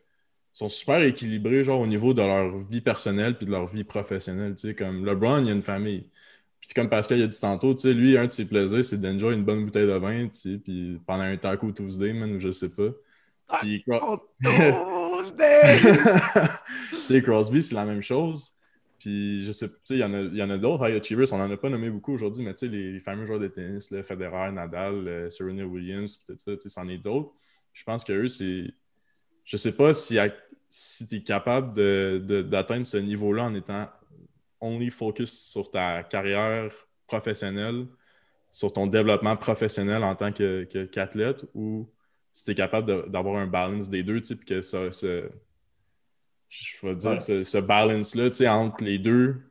[0.54, 4.56] sont super équilibrés, genre au niveau de leur vie personnelle puis de leur vie professionnelle.
[4.56, 6.10] Tu sais, comme LeBron, il y a une famille.
[6.60, 9.34] Puis comme Pascal a dit tantôt, tu sais, lui, un de ses plaisirs, c'est d'enjoy
[9.36, 12.52] une bonne bouteille de vin, tu sais, puis pendant un taco Tuesday, man, ou je
[12.52, 12.90] sais pas.
[13.60, 13.86] Puis,
[14.44, 14.50] tu
[17.04, 18.54] sais, Crosby, c'est la même chose.
[19.00, 21.00] Puis, je sais, tu sais, il y en a, il y en a d'autres high
[21.00, 23.40] achievers, on n'en a pas nommé beaucoup aujourd'hui, mais tu sais, les, les fameux joueurs
[23.40, 27.34] de tennis, là, Federer, Nadal, euh, Serena Williams, peut-être ça, tu sais, c'en est d'autres.
[27.74, 28.66] Je pense qu'eux, c'est.
[29.46, 30.18] Je sais pas si,
[31.08, 33.90] tu es capable de- de- d'atteindre ce niveau-là en étant
[34.62, 36.72] only focus sur ta carrière
[37.08, 37.88] professionnelle,
[38.52, 41.90] sur ton développement professionnel en tant que- que- qu'athlète, ou
[42.32, 45.08] si tu es capable d'avoir un balance des deux, puis que ça, ça-
[46.50, 47.20] je vais dire, Ouais.
[47.20, 49.42] ce, ce balance-là, tu sais, entre les deux,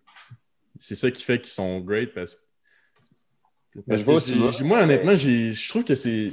[0.78, 3.80] c'est ça qui fait qu'ils sont great parce que.
[3.86, 4.04] Parce
[4.64, 6.32] moi, honnêtement, je trouve que c'est.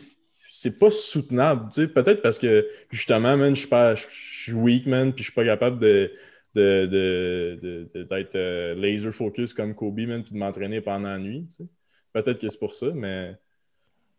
[0.59, 1.87] C'est pas soutenable, tu sais.
[1.87, 3.93] Peut-être parce que, justement, man, je suis pas.
[3.95, 6.11] Je je suis weak, man, puis je suis pas capable de.
[6.55, 11.09] de- de- de- de- d'être euh, laser focus comme Kobe, man, puis de m'entraîner pendant
[11.09, 11.69] la nuit, tu sais.
[12.13, 13.35] Peut-être que c'est pour ça, mais.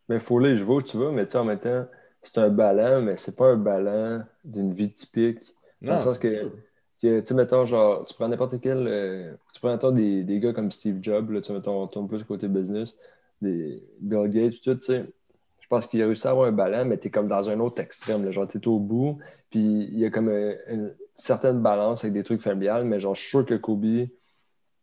[0.09, 1.87] Mais faut les jouer, tu vois, mais tu sais, en même temps,
[2.23, 5.41] c'est un ballon, mais c'est pas un ballon d'une vie typique.
[5.83, 6.51] Dans le sens que-
[7.01, 8.87] tu sais, mettons, genre, tu prends n'importe quel.
[8.87, 11.87] euh, tu prends, mettons, des, des gars comme Steve Jobs, là, tu sais, mettons, on
[11.89, 12.97] tourne plus côté business,
[13.43, 15.05] des Bill Gates, tout, tu sais.
[15.71, 17.83] Je pense qu'il a réussi à avoir un ballon, mais t'es comme dans un autre
[17.83, 19.19] extrême, là, genre, t'es au bout,
[19.51, 19.61] puis
[19.93, 23.21] il y a comme euh, une certaine balance avec des trucs familiales, mais genre, je
[23.21, 24.07] suis sûr que Kobe,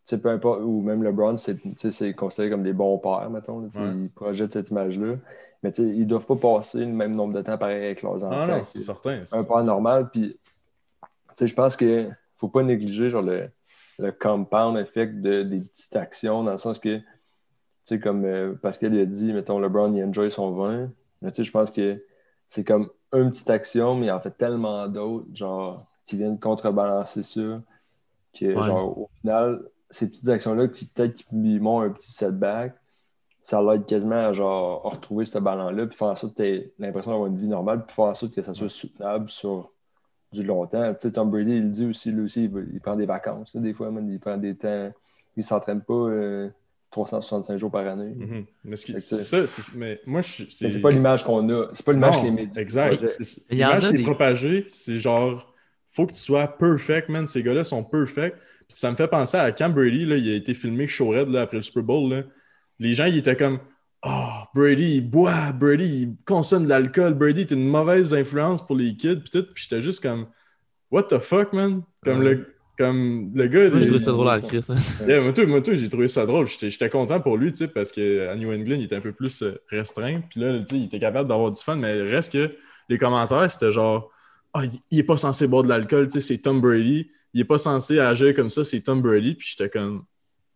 [0.07, 3.67] tu peu importe, ou même LeBron, c'est tu considéré comme des bons pères, mettons, là,
[3.71, 3.93] tu sais, Ouais.
[3.95, 5.15] ils projettent cette image-là.
[5.63, 8.23] Mais tu sais, ils doivent pas passer le même nombre de temps pareil avec leurs
[8.23, 8.29] enfants.
[8.43, 9.21] Ah non, C'est- certain.
[9.21, 9.43] un certain.
[9.55, 10.09] père normal.
[10.11, 10.37] Puis,
[11.01, 13.39] tu sais, je pense que faut pas négliger genre, le,
[13.97, 17.03] le compound effect de, des petites actions, dans le sens que, tu
[17.85, 20.89] sais, comme euh, Pascal a dit, mettons, LeBron, il enjoy son vin.
[21.21, 22.03] Mais tu sais, je pense que
[22.49, 27.23] c'est comme une petite action, mais il en fait tellement d'autres, genre, qui viennent contrebalancer
[27.23, 27.61] ça,
[28.33, 28.63] que, Ouais.
[28.63, 32.75] genre, au final, ces petites actions-là, qui peut-être qui lui montrent un petit setback,
[33.43, 36.49] ça l'aide quasiment à genre à retrouver ce ballon-là, puis faire en sorte que tu
[36.49, 39.71] aies l'impression d'avoir une vie normale, puis faire en sorte que ça soit soutenable sur
[40.33, 40.93] du long temps.
[40.95, 43.53] Tu sais, Tom Brady, il dit aussi, lui aussi, il, prend des vacances.
[43.53, 44.91] là, des fois, man, il prend des temps.
[45.37, 46.49] Il ne s'entraîne pas euh,
[47.03, 48.13] 365 jours par année.
[48.63, 51.47] Mais ce qui- Fait que c'est ça, c'est- mais moi, je C'est pas l'image qu'on
[51.49, 51.67] a.
[51.73, 52.95] C'est pas l'image que les médias Exact.
[52.95, 53.23] projettent.
[53.23, 55.53] C'est- Il y en L'image a qui est des- propagée, c'est genre,
[55.89, 57.27] faut que tu sois perfect, man.
[57.27, 58.37] Ces gars-là sont perfect.
[58.67, 61.29] Puis ça me fait penser à Cam Brady, là, il a été filmé chaud raide,
[61.29, 62.09] là, après le Super Bowl.
[62.11, 62.23] Là.
[62.79, 63.59] Les gens, ils étaient comme,
[64.05, 68.75] oh, Brady, il boit, Brady, il consomme de l'alcool, Brady est une mauvaise influence pour
[68.77, 69.45] les kids, puis tout.
[69.53, 70.27] Puis j'étais juste comme,
[70.91, 71.83] what the fuck, man?
[72.03, 73.69] Comme, le, comme le gars.
[73.69, 74.39] Moi, je il- trouve ça drôle à.
[74.41, 74.65] Chris.
[75.07, 76.47] Yeah, moi, tout, moi, tout, j'ai trouvé ça drôle.
[76.47, 79.11] J'étais j'étais content pour lui, tu sais, parce qu'à New England, il était un peu
[79.13, 80.21] plus euh, restreint.
[80.29, 82.51] Puis là, tu sais, il était capable d'avoir du fun, mais reste que
[82.89, 84.11] les commentaires, c'était genre
[84.53, 87.09] Ah, il, il est pas censé boire de l'alcool, tu sais, c'est Tom Brady.
[87.33, 89.35] Il est pas censé agir comme ça, c'est Tom Brady.
[89.35, 90.03] Puis j'étais comme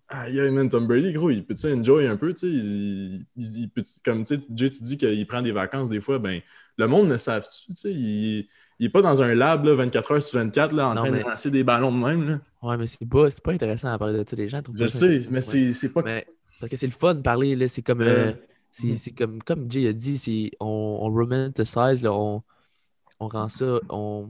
[0.07, 2.47] Ah, yeah, man, Tom Brady, gros, il peut-tu enjoy un peu, tu sais.
[2.47, 6.01] Il, il- il peut comme, tu sais, Jay, tu dis qu'il prend des vacances des
[6.01, 6.41] fois, ben,
[6.77, 7.91] le monde ne savent-tu, tu sais.
[7.91, 8.47] Il,
[8.79, 11.11] il est pas dans un lab, là, 24 heures sur 24, là, en Non, train
[11.11, 12.39] mais- de lancer des ballons de même, là.
[12.61, 14.35] Ouais, mais c'est pas, pas intéressant à parler de ça.
[14.35, 16.25] Les gens Je sais, mais c'est pas Mais
[16.59, 17.67] parce que c'est le fun de parler, là.
[17.67, 18.01] C'est comme.
[18.01, 18.33] Euh, euh,
[18.71, 18.95] c'est mhm.
[18.97, 20.65] c'est comme, comme Jay a dit, on,
[21.01, 22.43] on romanticize, là, on,
[23.19, 23.79] on rend ça.
[23.89, 24.29] On,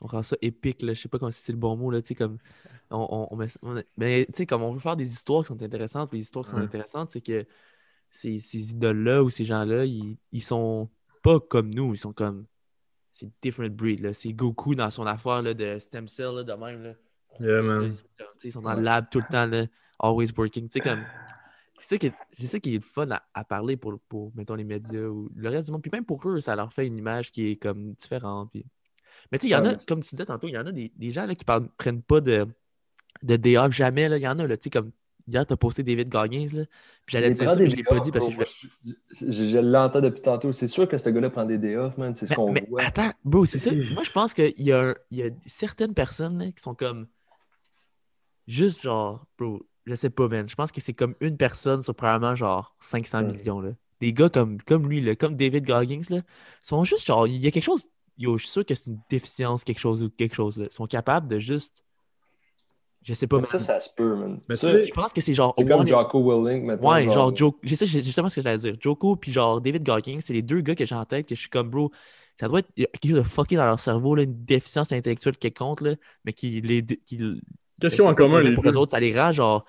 [0.00, 0.92] on rend ça épique, là.
[0.94, 2.00] Je sais pas comment c'est le bon mot, là.
[2.02, 2.38] Tu sais, comme.
[2.90, 5.48] On, on- on met- on- mais tu sais, comme on veut faire des histoires qui
[5.48, 6.64] sont intéressantes, les histoires qui sont Ouais.
[6.64, 7.46] intéressantes, c'est que
[8.10, 10.88] ces, ces idoles-là ou ces gens-là, ils, ils sont
[11.22, 12.44] pas comme nous, ils sont comme.
[13.14, 14.12] C'est different breed, là.
[14.12, 16.94] C'est Goku dans son affaire là, de stem cell, là, de même, là.
[17.38, 17.84] Yeah, man.
[17.84, 19.66] Ils sont, comme, tu sais, ils sont dans le lab tout le temps, là,
[20.00, 20.68] always working.
[20.68, 21.04] Tu sais, comme.
[21.76, 24.32] C'est ça, qui est, c'est ça qui est le fun à, à parler pour, pour,
[24.34, 25.82] mettons, les médias ou le reste du monde.
[25.82, 28.50] Puis même pour eux, ça leur fait une image qui est comme différente.
[28.50, 28.66] Puis...
[29.30, 30.66] Mais tu sais, il y en Ouais, a, comme tu disais tantôt, il y en
[30.66, 32.48] a des, des gens là, qui parlent, prennent pas de,
[33.22, 34.08] de day off jamais.
[34.08, 34.18] Là.
[34.18, 34.90] Il y en a, tu sais, comme
[35.28, 36.48] hier, tu as posté David Goggins.
[36.52, 36.64] Là,
[37.06, 38.44] puis j'allais dire ça, mais je l'ai pas dit parce que bro.
[38.84, 40.52] je je, je- je l'entends depuis tantôt.
[40.52, 42.14] C'est sûr que ce gars-là prend des day off, man.
[42.14, 42.82] C'est ce qu'on voit.
[42.82, 43.70] attends, bro, c'est ça.
[43.94, 46.74] Moi, je pense qu'il y, a un- il y a certaines personnes là, qui sont
[46.74, 47.06] comme.
[48.46, 50.48] Juste genre, bro, je sais pas, man.
[50.48, 53.32] Je pense que c'est comme une personne sur probablement genre 500 Ouais.
[53.32, 53.60] millions.
[53.60, 53.70] Là.
[54.00, 56.20] Des gars comme, comme lui, là, comme David Goggins, là,
[56.60, 57.26] sont juste genre.
[57.26, 57.86] Il y a quelque chose.
[58.18, 60.58] Yo, je suis sûr que c'est une déficience, quelque chose ou quelque chose.
[60.58, 60.66] Là.
[60.70, 61.83] Ils sont capables de juste.
[63.04, 64.40] Je sais pas, Mais ça, ça se peut, man.
[64.48, 65.54] Mais Ça, tu sais, Je pense que c'est genre.
[65.58, 66.90] c'est comme Jocko Willing, maintenant.
[66.90, 67.52] Ouais, genre, Joe.
[67.74, 68.76] Ça, j'ai justement ce que j'allais dire.
[68.80, 71.40] Joko puis genre David Goggins, c'est les deux gars que j'ai en tête que je
[71.40, 71.90] suis comme bro.
[72.40, 75.82] Ça doit être quelque chose de fucké dans leur cerveau, là, une déficience intellectuelle quelconque,
[75.82, 76.82] là, mais qui les.
[76.84, 77.18] Qui,
[77.80, 78.70] Qu'est-ce qu'ils ont en commun, les pour deux?
[78.72, 79.66] eux autres, ça les rend genre.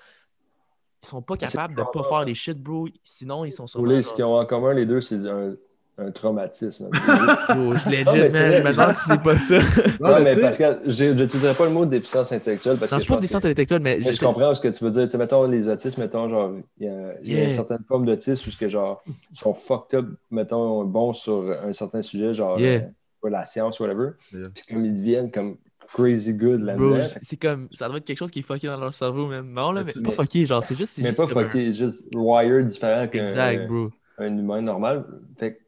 [1.02, 2.88] Ils sont pas capables de pas faire les shit, bro.
[3.04, 3.80] Sinon, ils sont sur.
[4.02, 5.54] Ce qu'ils ont en commun, les deux, c'est un-
[5.98, 6.88] un traumatisme.
[7.58, 8.58] Oh, je l'ai dit, mais.
[8.58, 9.58] Je me demande si c'est pas ça.
[10.00, 12.92] Non, Non, mais mais tu sais- Pascal, je n'utiliserai pas le mot déficience intellectuelle parce
[12.92, 13.98] Non, que je pas que- sciences intellectuelles, mais.
[14.04, 15.04] mais je comprends ce que tu veux dire.
[15.04, 18.48] Tu sais, mettons, les autistes, mettons, genre, il y a, y une certaine forme d'autisme
[18.48, 22.58] où ce que, genre, ils sont fucked up, mettons, bons sur un certain sujet, genre,
[22.60, 22.72] Yeah.
[22.74, 22.80] euh,
[23.22, 24.10] ou la science, whatever.
[24.34, 24.48] Yeah.
[24.54, 25.56] Puis comme ils deviennent comme
[25.94, 27.06] crazy good là-dedans.
[27.22, 27.68] c'est comme.
[27.72, 29.46] Ça doit être quelque chose qui est fucké dans leur cerveau, man.
[29.50, 30.98] Non, là, Mais mais pas fucké, genre, c'est juste.
[30.98, 35.04] Mais juste pas un- fucké, juste wired différent qu'un humain normal.
[35.38, 35.58] Fait que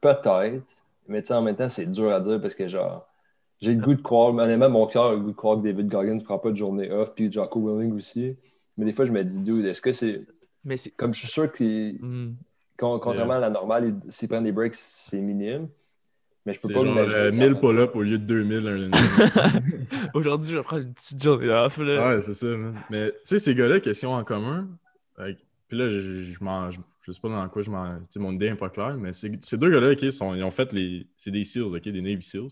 [0.00, 0.62] peut-être,
[1.08, 3.06] mais tu sais, en même temps, c'est dur à dire parce que, genre,
[3.60, 5.88] j'ai le goût de croire, honnêtement, mon cœur a le goût de croire que David
[5.88, 8.36] Goggins ne prend pas de journée off, puis Jocko Willing aussi.
[8.76, 10.26] Mais des fois, je me dis, dude, est-ce que c'est.
[10.64, 10.90] Mais c'est.
[10.90, 12.34] Comme je suis sûr que, Hmm.
[12.76, 15.68] contrairement à la normale, il- s'il prend des breaks, c'est minime.
[16.46, 17.60] Mais je peux C'est pas genre euh, quand 1000 même.
[17.60, 18.98] pull-up au lieu de 2000 un lundi.
[20.14, 22.08] Aujourd'hui, je vais prendre une petite journée off, là.
[22.14, 22.74] Ouais, c'est ça, man.
[22.90, 24.68] Mais tu sais, ces gars-là, qu'est-ce qu'ils ont en commun?
[25.68, 26.32] Puis là, je, je,
[27.02, 27.98] je sais pas dans quoi je m'en.
[28.00, 30.50] Tu sais, mon idée n'est pas claire, mais ces, deux gars-là, OK, sont, ils ont
[30.50, 31.06] fait les.
[31.16, 32.48] C'est des SEALs, OK, des Navy SEALs.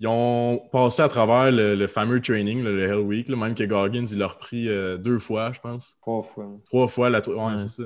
[0.00, 3.64] Ils ont passé à travers le, le fameux training, le Hell Week, là, même que
[3.64, 5.96] Goggins, il l'a repris euh, deux fois, je pense.
[6.00, 6.48] Trois fois.
[6.66, 7.20] Trois fois, la.
[7.28, 7.56] Ouais, Ouais.
[7.56, 7.82] c'est ça.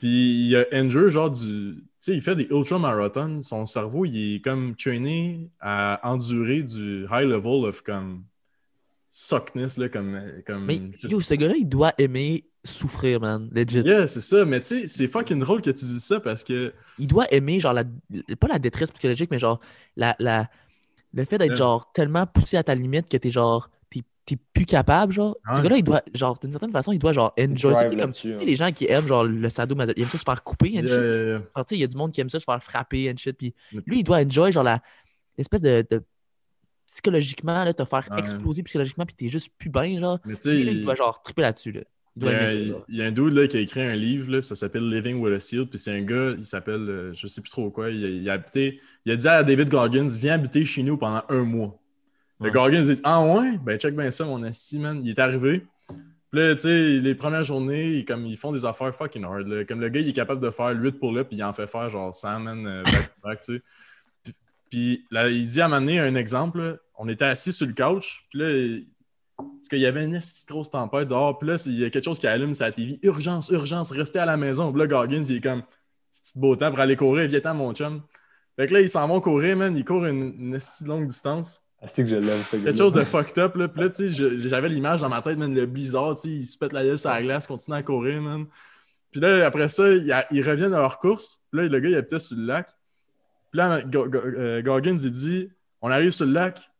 [0.00, 1.44] Puis il y a Andrew, genre du.
[1.44, 3.42] Tu sais, il fait des ultra-marathons.
[3.42, 8.24] Son cerveau, il est comme traîné à endurer du high level of comme.
[9.10, 10.20] Suckness, là, comme.
[10.46, 13.48] comme Mais yo, ce gars-là, il doit aimer souffrir, man.
[13.52, 13.80] Legit.
[13.80, 14.44] Yeah, c'est ça.
[14.44, 16.72] Mais tu sais, c'est fucking drôle que tu dises ça parce que.
[16.98, 17.84] Il doit aimer, genre, la...
[18.38, 19.58] pas la détresse psychologique, mais genre,
[19.96, 20.48] la, la...
[21.12, 21.56] le fait d'être, Ouais.
[21.56, 25.36] genre, tellement poussé à ta limite que t'es, genre, t'es t'es plus capable, genre.
[25.56, 27.72] Ce gars-là, il doit, genre, d'une certaine façon, il doit, genre, enjoy.
[27.74, 28.46] Tu sais, comme, là-dessus, tu sais, hein.
[28.46, 30.86] les gens qui aiment, genre, le sadomaso, ils aiment ça se faire couper, and Yeah,
[30.86, 30.90] shit.
[31.02, 31.38] yeah, yeah.
[31.56, 33.16] Genre, tu sais, il y a du monde qui aime ça se faire frapper, and
[33.16, 33.36] shit.
[33.36, 33.54] Puis
[33.86, 34.80] lui, il doit enjoy, genre, la...
[35.36, 35.84] l'espèce de.
[35.90, 36.04] de-
[36.90, 38.18] psychologiquement, là, te faire Ouais.
[38.18, 40.18] exploser psychologiquement, puis t'es juste plus bien, genre.
[40.24, 41.80] Mais tu il il, doit, genre, triper là-dessus, là.
[42.16, 42.84] Il il y a, ça, un- genre.
[42.88, 45.20] il y a un dude là, qui a écrit un livre, là, ça s'appelle Living
[45.20, 45.66] with a Seal.
[45.66, 48.28] Puis c'est un gars, il s'appelle, euh, je sais plus trop quoi, il a, il
[48.28, 51.78] a habité, il a dit à David Goggins, viens habiter chez nous pendant un mois.
[52.40, 52.52] Le Ouais.
[52.52, 55.00] Goggins dit, ah ouais, ben check bien ça, mon assis, man.
[55.04, 55.62] Il est arrivé.
[56.32, 59.46] Puis là, tu sais, les premières journées, ils, comme, ils font des affaires fucking hard.
[59.46, 59.64] là.
[59.64, 61.66] Comme le gars, il est capable de faire 8 pour là, puis il en fait
[61.66, 63.62] faire genre 100, man, euh, back back, tu sais.
[64.70, 66.60] Puis- là, il dit à m'amener un exemple.
[66.60, 66.76] là.
[66.98, 68.86] On était assis sur le couch, puis là, il-
[69.36, 72.04] parce qu'il y avait une esti grosse tempête dehors, puis là, il y a quelque
[72.04, 72.98] chose qui allume sa TV.
[73.02, 74.70] Urgence, urgence, restez à la maison.
[74.70, 75.62] Puis là, Goggins, il est comme,
[76.10, 78.02] c'est petit beau temps pour aller courir, viens-t'en, mon chum.
[78.56, 79.74] Fait que là, ils s'en vont courir, man.
[79.76, 81.62] Ils courent une, une esti longue distance.
[81.80, 83.68] Ah, C'est que je l'aime, ce gars Quelque chose de fucked up, là.
[83.68, 86.28] Puis là, tu sais, je- j'avais l'image dans ma tête, man, le blizzard, tu sais,
[86.28, 88.44] ils se pètent la gueule sur la glace, continuent à courir, man.
[89.10, 91.40] Puis là, après ça, a- ils reviennent à leur course.
[91.50, 92.68] Puis là, le gars, il habitait sur le lac.
[93.50, 96.70] Puis là, euh, Goggins, il dit On arrive sur le lac.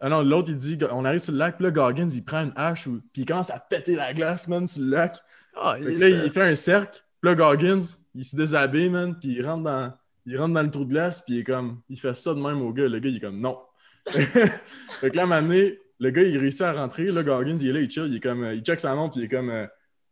[0.00, 1.56] Ah non, l'autre, il dit On arrive sur le lac.
[1.56, 4.66] Puis là, Goggins, il prend une hache, puis il commence à péter la glace, man,
[4.66, 5.18] sur le lac.
[5.56, 7.04] Ah, que là, il fait un cercle.
[7.20, 7.80] Puis là, Goggins,
[8.14, 9.92] il se déshabille, man, puis il rentre dans,
[10.26, 12.40] il rentre dans le trou de glace, puis il est comme, il fait ça de
[12.40, 12.88] même au gars.
[12.88, 13.58] Le gars, il est comme, non.
[14.10, 17.04] fait que là, à un moment donné, le gars, il réussit à rentrer.
[17.04, 19.22] Là, Goggins, il est là, il chill, il est comme, il check sa montre, puis
[19.22, 19.66] il est comme, euh,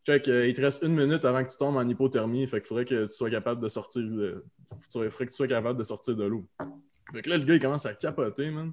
[0.07, 2.47] check, euh, il te reste une minute avant que tu tombes en hypothermie.
[2.47, 5.49] Fait qu'il faudrait que tu sois capable de sortir de, il faudrait que tu sois
[5.49, 6.47] capable de sortir de l'eau.
[7.13, 8.73] Fait que là, le gars, il commence à capoter, man.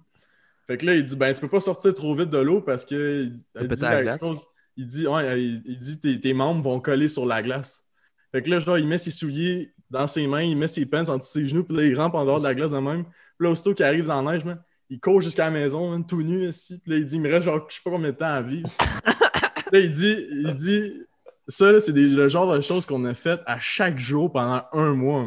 [0.68, 2.86] Fait que là, il dit, ben, tu peux pas sortir trop vite de l'eau parce
[2.86, 4.46] que, il, dit la chose-
[4.78, 7.90] il dit, ouais, il, il dit tes, tes membres vont coller sur la glace.
[8.32, 11.10] Fait que là, genre, il met ses souliers dans ses mains, il met ses pants
[11.10, 12.78] en dessous de ses genoux, puis là, il rampe en dehors de la glace de
[12.78, 13.04] même.
[13.04, 16.06] Puis là, aussitôt qu'il arrive dans la neige, man, il court jusqu'à la maison, man,
[16.06, 16.80] tout nu ici.
[16.80, 18.42] Puis là, il dit, il me reste genre, je sais pas combien de temps à
[18.42, 18.70] vivre.
[19.72, 21.06] Là, il dit, il dit,
[21.50, 24.62] ça, là, c'est des- le genre de choses qu'on a faites à chaque jour pendant
[24.74, 25.26] un mois,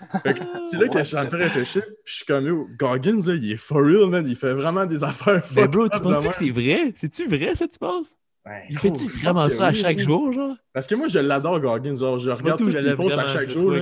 [0.24, 1.82] que c'est là que ça me fait réfléchir.
[1.82, 4.26] Puis je suis comme, yo, Goggins, là, il est for real, man.
[4.26, 6.92] Il fait vraiment des affaires Mais bro, tu penses de que c'est vrai?
[6.96, 8.08] C'est-tu vrai, ça, tu penses?
[8.44, 8.64] même.
[8.70, 10.02] Il fait-tu je vraiment ça à chaque oui.
[10.02, 10.56] jour, genre?
[10.72, 11.94] Parce que moi, je l'adore, Goggins.
[11.94, 13.72] Genre, je regarde tout, tous je ses l'aime posts à chaque je jour.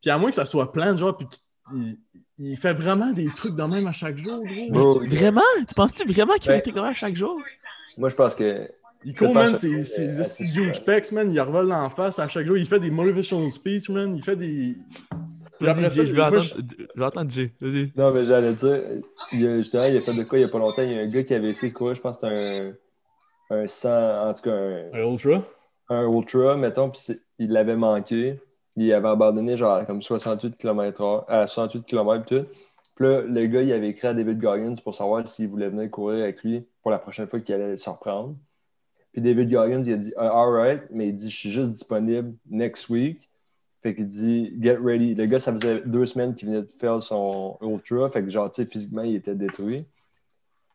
[0.00, 1.38] Puis à moins que ça soit plein, genre, puis qu'il
[1.74, 1.98] il,
[2.38, 5.00] il fait vraiment des trucs de même à chaque jour, gros.
[5.06, 5.40] Vraiment?
[5.68, 7.40] Tu penses-tu vraiment qu'il Ben- fait des trucs comme ça à chaque jour?
[7.98, 8.68] Moi, je pense que.
[9.04, 11.30] Il court, C'est man, euh, ses assez huge pecs, man.
[11.32, 12.56] Il revole en face à chaque jour.
[12.56, 14.14] Il fait des motivational speech, man.
[14.14, 14.76] Il fait des.
[15.60, 17.52] Après ça, je entendre Jay.
[17.60, 17.92] Vas-y.
[17.96, 18.80] Non, mais j'allais dire,
[19.32, 20.82] il a, justement, il a fait de quoi il y a pas longtemps.
[20.82, 22.74] Il y a un gars qui avait essayé de courir, je pense que c'était
[23.50, 25.42] un, un 100, en tout cas un, Un ultra?
[25.88, 28.40] un ultra, mettons, puis c'est- il l'avait manqué.
[28.76, 32.46] Il avait abandonné genre comme 68 km à 68 km tout.
[32.96, 35.90] Puis là, le gars, il avait écrit à David Goggins pour savoir s'il voulait venir
[35.90, 38.34] courir avec lui pour la prochaine fois qu'il allait se reprendre.
[39.12, 42.34] Puis David Goggins, il a dit Ah, Alright, mais il dit Je suis juste disponible
[42.50, 43.28] next week.
[43.82, 45.14] Fait qu'il dit Get ready.
[45.14, 48.08] Le gars, ça faisait deux semaines qu'il venait de faire son ultra.
[48.10, 49.84] Fait que genre, tu sais, physiquement, il était détruit.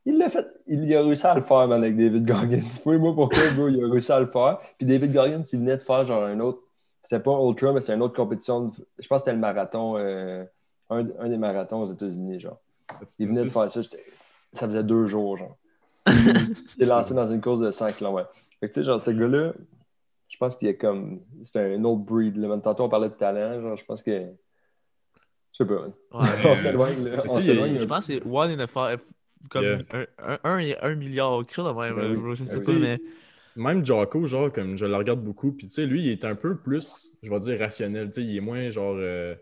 [0.06, 0.46] Il l'a fait.
[0.68, 2.68] Il a réussi à le faire, man, avec David Goggins.
[2.84, 4.60] Fouille-moi pourquoi, bro, il a réussi à le faire.
[4.78, 6.62] Puis David Goggins, il venait de faire genre un autre
[7.04, 8.72] C'était pas Ultra, mais c'est une autre compétition.
[9.00, 10.46] Je pense que c'était le marathon, euh,
[10.90, 12.60] un, un des marathons aux États-Unis, genre.
[13.20, 13.82] Il venait de faire ça,
[14.54, 15.58] ça faisait deux jours, genre.
[16.08, 18.32] Il s'est lancé dans une course de 100 km.
[18.60, 19.54] Fait que, tu sais, genre, ce gars-là,
[20.30, 21.22] je pense qu'il est comme.
[21.44, 22.38] C'est un autre breed.
[22.38, 22.48] Là.
[22.48, 24.12] Même tantôt, on parlait de talent, genre, je pense que.
[24.20, 25.86] Je sais pas.
[25.86, 25.92] Ouais.
[26.46, 27.18] on s'éloigne, là.
[27.18, 27.40] On.
[27.40, 29.00] Je pense que c'est one in a five.
[29.50, 29.80] Comme Yeah.
[29.94, 31.96] un, un, un et un milliard, quelque chose de même.
[31.96, 32.80] Ben oui, je ben sais oui.
[32.80, 33.00] pas, mais.
[33.56, 36.36] Même Jocko, genre, comme je le regarde beaucoup, puis tu sais, lui, il est un
[36.36, 38.12] peu plus, je vais dire, rationnel.
[38.12, 39.36] Tu sais, il est moins, genre, euh,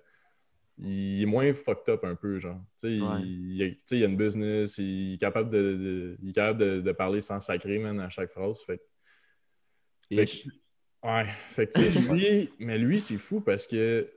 [0.77, 2.59] il est moins fucked up un peu, genre.
[2.79, 3.21] Tu sais, Ouais.
[3.23, 6.91] il, il- a une business, il est capable de, de- il est capable de, de
[6.91, 8.61] parler sans sacrer, man, à chaque phrase.
[8.61, 8.81] Fait,
[10.13, 14.09] fait que- ouais, fait que, tu sais, lui, mais lui, c'est fou parce que,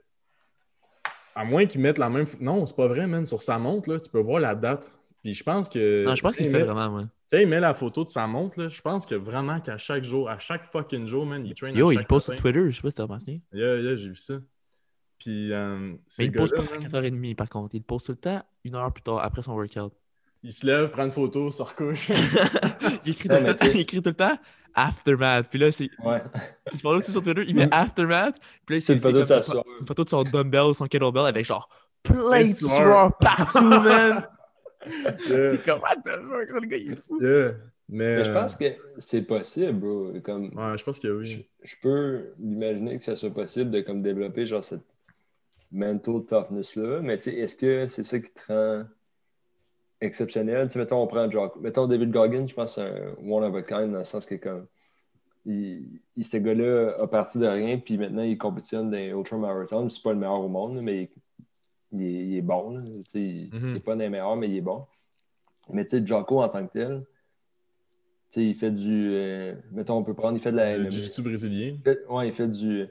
[1.35, 2.25] à moins qu'il mette la même.
[2.41, 3.25] Non, c'est pas vrai, man.
[3.25, 4.91] Sur sa montre, là, tu peux voir la date.
[5.23, 6.05] Puis je pense que.
[6.05, 7.01] Non, je pense qu'il il fait vraiment, moi.
[7.03, 9.77] tu sais, il met la photo de sa montre, là, je pense que vraiment qu'à
[9.77, 12.41] chaque jour, à chaque fucking jour, man, il traîne Yo, à il poste sur.
[12.41, 13.41] Twitter, je sais pas si t'as remarqué.
[13.53, 14.35] Yeah, yeah, j'ai vu ça.
[15.19, 17.75] Puis, euh, Mais il poste pas à man, 4h30 par contre.
[17.75, 19.93] Il poste tout le temps une heure plus tard après son workout.
[20.43, 22.09] il se lève, prend une photo, se recouche.
[23.05, 24.37] il, écrit Ouais, temps, il écrit tout le temps
[24.73, 25.49] Aftermath.
[25.49, 25.89] Puis là, c'est.
[26.03, 26.21] Ouais.
[26.79, 28.35] Tu aussi sur Twitter, il met Aftermath.
[28.65, 29.63] Puis là, C'est une photo de sa une soeur.
[29.81, 31.67] Une photo de son dumbbell, son kettlebell avec genre
[32.03, 32.69] plein de sueur.
[32.71, 34.27] sueur partout, man.
[35.27, 37.21] yeah, C'est comme, what the fuck, le gars, il est fou.
[37.21, 37.51] yeah.
[37.91, 38.65] Mais, Mais je euh, pense que
[38.99, 40.13] c'est possible, bro.
[40.23, 41.49] Comme, Ouais, je pense que je, oui.
[41.63, 44.85] je peux imaginer que ça soit possible de comme développer genre cette
[45.71, 48.83] mental toughness-là, mais tu sais, est-ce que c'est ça qui te rend
[50.01, 50.67] exceptionnel?
[50.67, 51.55] Tu sais, mettons, on prend Jock.
[51.57, 54.25] Mettons David Goggins, je pense que c'est un one of a kind dans le sens
[54.25, 54.65] que comme
[55.45, 59.89] il, il- ce gars-là a parti de rien, puis maintenant il compétitionne dans les ultramarathons.
[59.89, 61.03] C'est pas le meilleur au monde, mais
[61.93, 62.77] il, il est, il est bon.
[62.77, 62.81] là.
[63.05, 64.85] Tu sais, il n'est pas des meilleurs, mais il est bon.
[65.71, 67.05] Mais tu sais, Jocko en tant que tel,
[68.31, 69.09] tu sais, il fait du.
[69.13, 71.77] euh, mettons, on peut prendre, il fait de la Le jiu-jitsu brésilien.
[72.09, 72.87] Ouais, il fait du,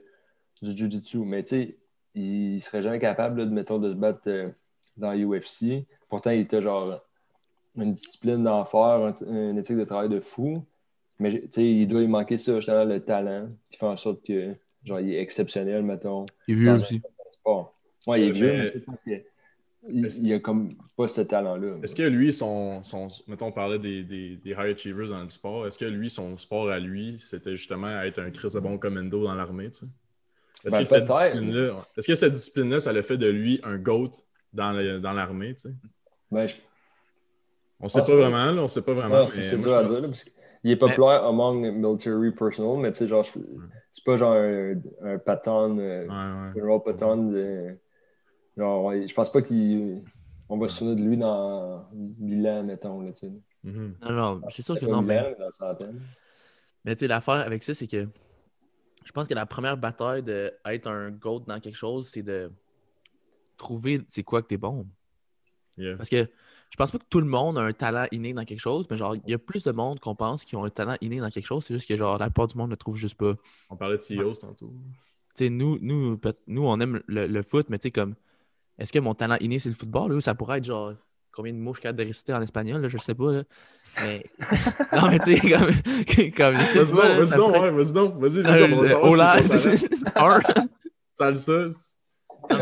[0.63, 1.19] du jiu-jitsu.
[1.19, 1.77] Mais tu sais,
[2.19, 4.51] il serait jamais capable là, de, mettons, de se battre euh,
[4.97, 5.87] dans UFC.
[6.09, 7.01] Pourtant, il était genre
[7.77, 10.65] une discipline d'enfer, un- une éthique de travail de fou.
[11.19, 14.25] Mais tu sais, il doit lui manquer ça, justement, le talent qui fait en sorte
[14.25, 14.55] que
[14.85, 16.27] genre, il est exceptionnel, mettons.
[16.47, 17.03] Il est vieux aussi.
[17.33, 17.75] sport.
[18.07, 19.01] Ouais, il est Ouais, vieux, mais- je pense
[19.91, 21.77] il, a comme pas ce talent-là.
[21.83, 23.09] Est-ce que lui, son, son.
[23.27, 25.67] Mettons, on parlait des, des, des high achievers dans le sport.
[25.67, 29.25] Est-ce que lui, son sport à lui, c'était justement être un Chris de bon commando
[29.25, 29.87] dans l'armée, tu sais?
[30.65, 31.87] Est-ce Ben, que cette discipline-là.
[31.97, 34.11] Est-ce que cette discipline-là, ça l'a fait de lui un GOAT
[34.53, 35.75] dans le- dans l'armée, tu sais?
[36.31, 36.57] Ben, je-
[37.81, 39.21] On sait Ah, pas vraiment, là, on sait pas vraiment.
[39.21, 42.79] Non, c'est mais dur à pense- dire, là, parce qu'il est populaire among military personnel,
[42.81, 43.39] mais tu sais, genre, je-
[43.93, 46.61] c'est pas genre un, un patron, euh, Ouais, ouais.
[46.61, 47.77] general patron de.
[48.57, 51.87] Genre, je pense pas qu'on va se souvenir de lui dans
[52.19, 53.33] 1000 ans, mettons, là, tu sais.
[53.63, 53.95] Mhm.
[54.03, 55.37] Non, non, c'est sûr que non, 1000 mais.
[55.39, 55.77] mais dans.
[56.85, 58.09] Mais tu sais, l'affaire avec ça, c'est que
[59.09, 62.53] je pense que la première bataille d'être un GOAT dans quelque chose, c'est de
[63.57, 64.87] trouver c'est quoi que t'es bon.
[65.79, 65.97] Yeah.
[65.97, 66.29] Parce que
[66.71, 68.99] je pense pas que tout le monde a un talent inné dans quelque chose, mais
[68.99, 71.31] genre, il y a plus de monde qu'on pense qui ont un talent inné dans
[71.31, 71.65] quelque chose.
[71.65, 73.33] C'est juste que genre, la plupart du monde ne le trouve juste pas.
[73.71, 74.75] On parlait de CEOs tantôt.
[75.35, 78.15] Tu sais, nous, nous, nous, on aime le, le foot, mais tu sais, comme,
[78.77, 80.11] est-ce que mon talent inné, c'est le football?
[80.11, 80.93] Là, ou ça pourrait être genre,
[81.39, 83.31] combien de mots je suis capable de réciter en espagnol, là, je sais pas.
[83.33, 83.43] Là.
[84.03, 84.25] Mais,
[84.93, 85.71] non, mais tu sais, comme,
[86.37, 87.09] comme Vas-y ça vas-y pourrait
[87.61, 89.71] ouais, vas-y donc, vas-y, être- vas-y, Euh, Hola, ça.
[91.13, 91.69] Salsa.
[92.51, 92.57] Non,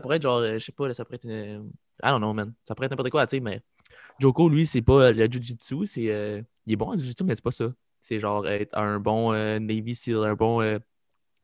[0.00, 1.70] pourrait être genre, euh, je sais pas, là, ça pourrait être une...
[2.02, 2.52] I don't know, man.
[2.66, 3.60] Ça pourrait être n'importe quoi, tu sais, mais
[4.18, 6.10] Joko, lui, c'est pas euh, le Jiu-Jitsu, c'est...
[6.10, 7.72] euh, Il est bon en Jiu-Jitsu, mais c'est pas ça.
[8.00, 10.78] C'est genre être un bon euh, Navy SEAL, un bon euh,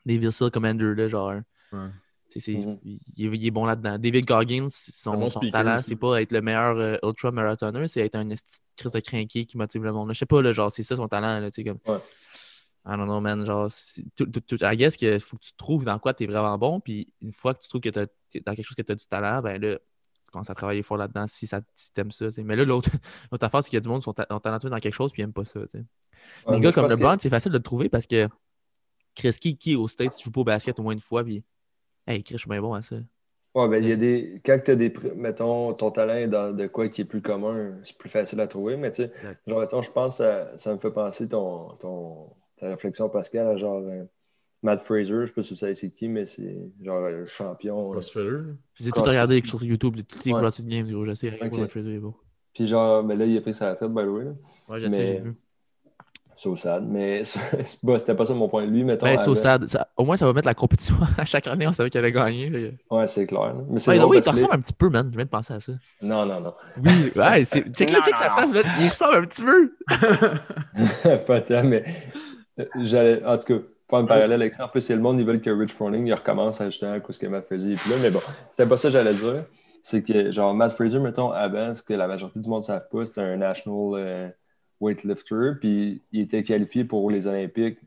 [0.07, 1.35] Navy SEAL Commander, là, genre...
[1.73, 1.89] Ouais.
[2.33, 2.79] Tu c'est- Mhm.
[2.85, 3.99] il, il est- il est bon là-dedans.
[3.99, 8.01] David Goggins, son, bon son speaker talent, c'est pas être le meilleur euh, ultra-marathoner, c'est
[8.01, 10.13] être un esti de Chris de crinqué qui motive le monde.
[10.13, 11.79] Je sais pas, là, genre, c'est ça son talent, là, tu sais, comme...
[11.87, 12.01] Ouais.
[12.85, 13.45] I don't know, man.
[13.47, 13.71] Genre,
[14.17, 16.59] tout, tout, tout- I guess qu'il faut que tu trouves dans quoi tu es vraiment
[16.59, 16.81] bon.
[16.81, 18.97] Puis une fois que tu trouves que t'as- t'es dans quelque chose que tu as
[18.97, 22.33] du talent, ben là, tu commences à travailler fort là-dedans si, ça, si t'aimes ça.
[22.33, 22.43] tu.
[22.43, 22.91] Mais là, l'autre
[23.31, 24.95] l'autre affaire, c'est qu'il y a du monde qui sont, ta- sont talentueux dans quelque
[24.95, 25.61] chose puis ils n'aiment pas ça.
[25.71, 25.77] tu.
[25.77, 25.85] Ouais,
[26.57, 28.29] Les gars comme pense que- LeBron, c'est facile de le trouver parce que
[29.15, 31.45] Chris, qui, qui au States joue pas au basket au moins une fois, puis
[32.07, 32.97] hey, Chris, je suis bien bon à ça.
[33.55, 34.41] Ouais, ben, il y a des.
[34.47, 34.93] Quand tu as des.
[35.15, 38.47] Mettons, ton talent est dans de quoi qui est plus commun, c'est plus facile à
[38.47, 38.77] trouver.
[38.79, 39.13] Mais tu sais,
[39.47, 43.57] genre, mettons, je pense, à- ça me fait penser ton, ton, ta réflexion, Pascal, à
[43.59, 44.05] genre euh,
[44.63, 45.05] Matt Fraser.
[45.23, 47.89] Je sais pas si vous savez c'est qui, mais c'est genre le champion.
[47.89, 47.93] euh.
[47.93, 48.39] Crossfitter.
[48.77, 50.41] J'ai tout regardé sur YouTube, toutes les Ouais.
[50.41, 52.17] CrossFit Games, gros, je sais, rien Matt Fraser est beau.
[52.55, 54.25] Puis genre, mais là, il a pris sa retraite, by the way.
[54.69, 55.35] Ouais, je Mais- sais, j'ai vu.
[56.43, 56.85] So sad.
[56.89, 57.23] Mais
[57.87, 59.07] pas- c'était pas ça mon point de vue, mettons.
[59.07, 59.17] Ben.
[59.69, 62.13] Ça- au moins, ça va mettre la compétition à chaque année, on savait qu'elle allait
[62.13, 62.51] gagner.
[62.51, 63.55] fait Ouais, c'est clair.
[63.55, 63.55] là.
[63.71, 65.09] Mais c'est Ouais, oui, il te ressemble un petit peu, man.
[65.13, 65.73] Je viens de penser à ça.
[66.03, 66.55] Non, non, non.
[66.85, 67.63] Oui, ouais, c'est.
[67.77, 68.65] Check Non, check sa face, man.
[68.81, 69.73] Il ressemble un petit peu.
[71.27, 71.85] pas tant, mais
[72.59, 73.25] euh, j'allais.
[73.25, 74.65] En tout cas, faire un parallèle avec ça.
[74.65, 77.13] En plus, c'est le monde, ils veulent que Rich Froning, il recommence à justement à
[77.13, 77.97] ce que Matt Fraser est plus là.
[78.03, 78.21] Mais bon,
[78.51, 79.45] c'était pas ça que j'allais dire.
[79.85, 82.89] C'est que, genre, Matt Fraser, mettons, avant, ce que la majorité du monde ne savent
[82.91, 84.29] pas, c'était un national euh,
[84.83, 85.53] weightlifter.
[85.61, 87.79] Puis il était qualifié pour les Olympiques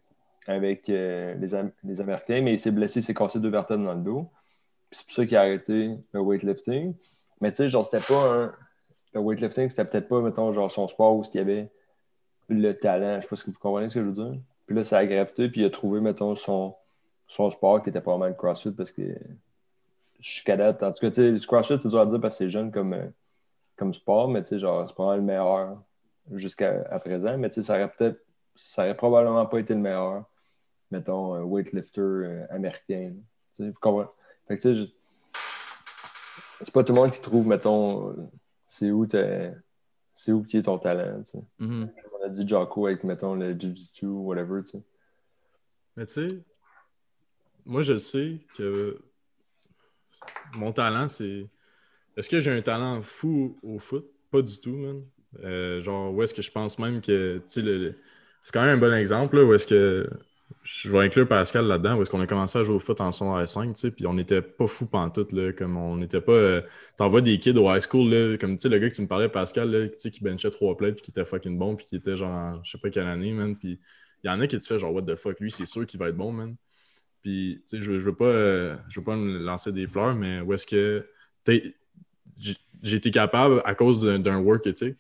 [0.48, 3.84] avec euh, les, Am- les Américains, mais il s'est blessé, il s'est cassé deux vertèbres
[3.84, 4.30] dans le dos.
[4.92, 6.94] C'est pour ça qu'il a arrêté le weightlifting.
[7.42, 8.54] Mais tu sais, genre, c'était pas un.
[9.14, 11.70] Le weightlifting, c'était peut-être pas, mettons, genre son sport où il y avait
[12.50, 13.18] le talent.
[13.18, 14.42] Je sais pas si vous comprenez ce que je veux dire.
[14.68, 16.76] Puis là, ça a graveté, puis il a trouvé, mettons, son,
[17.28, 19.04] son sport qui était pas mal le CrossFit parce que
[20.20, 20.84] je suis cadette.
[20.84, 22.72] En tout cas, tu sais, le CrossFit, c'est dur à dire parce que c'est jeune
[22.72, 23.08] comme, euh,
[23.78, 25.82] comme sport, mais tu sais, genre, c'est pas le meilleur
[26.34, 27.38] jusqu'à présent.
[27.38, 28.20] Mais tu sais, ça aurait peut-être,
[28.56, 30.26] ça aurait probablement pas été le meilleur,
[30.92, 33.10] mettons, un weightlifter euh, américain.
[33.16, 33.22] là.
[33.56, 34.10] Tu sais, vous comprenez?
[34.48, 34.86] Fait que tu sais, je-
[36.62, 38.16] c'est pas tout le monde qui trouve, mettons,
[38.68, 39.54] c'est où t'es-
[40.14, 41.44] c'est où qui est ton talent, tu sais.
[41.60, 41.92] Mhm.
[42.20, 44.84] On a dit Jocko avec, mettons, le Jiu-Jitsu ou whatever, tu sais.
[45.98, 46.44] Mais tu sais,
[47.66, 49.02] moi, je sais que
[50.54, 51.48] mon talent, c'est.
[52.18, 54.10] Est-ce que j'ai un talent fou au foot?
[54.32, 55.04] Pas du tout, man.
[55.44, 57.42] Euh, genre, où est-ce que je pense même que.
[57.48, 57.64] C'est
[58.54, 60.10] quand même un bon exemple, là, où est-ce que.
[60.64, 63.12] Je vais inclure Pascal là-dedans, où est-ce qu'on a commencé à jouer au foot en
[63.12, 66.34] son R5, tu sais, puis on n'était pas fou pantoute, là, comme on n'était pas...
[66.34, 66.62] euh,
[66.98, 69.08] T'envoies des kids au high school, là, comme, tu sais, le gars que tu me
[69.08, 71.96] parlais, Pascal, tu sais, qui benchait trois plates, puis qui était fucking bon, puis qui
[71.96, 73.80] était genre, en je sais pas quelle année, man, puis
[74.24, 76.00] il y en a qui te fait genre, what the fuck, lui, c'est sûr qu'il
[76.00, 76.56] va être bon, man.
[77.24, 80.42] Puis, tu sais, je, veux- pas, euh, je veux pas me lancer des fleurs, mais
[80.42, 81.08] où est-ce que
[82.86, 84.96] j'ai été capable, à cause d'un work ethic,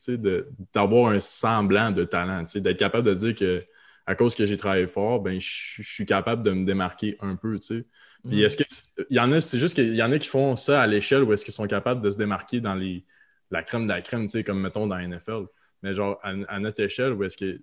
[0.74, 3.64] d'avoir un semblant de talent, d'être capable de dire que
[4.08, 7.58] à cause que j'ai travaillé fort, ben, je suis capable de me démarquer un peu,
[7.60, 7.86] tu sais.
[8.28, 8.44] Puis Mhm.
[8.44, 8.64] est-ce que
[9.10, 11.24] il y en a, c'est juste qu'il y en a qui font ça à l'échelle
[11.24, 13.06] où est-ce qu'ils sont capables de se démarquer dans les
[13.52, 15.46] la crème de la crème, comme mettons dans la NFL.
[15.84, 17.62] Mais genre à, à notre échelle, où est-ce que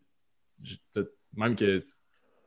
[1.36, 1.84] même que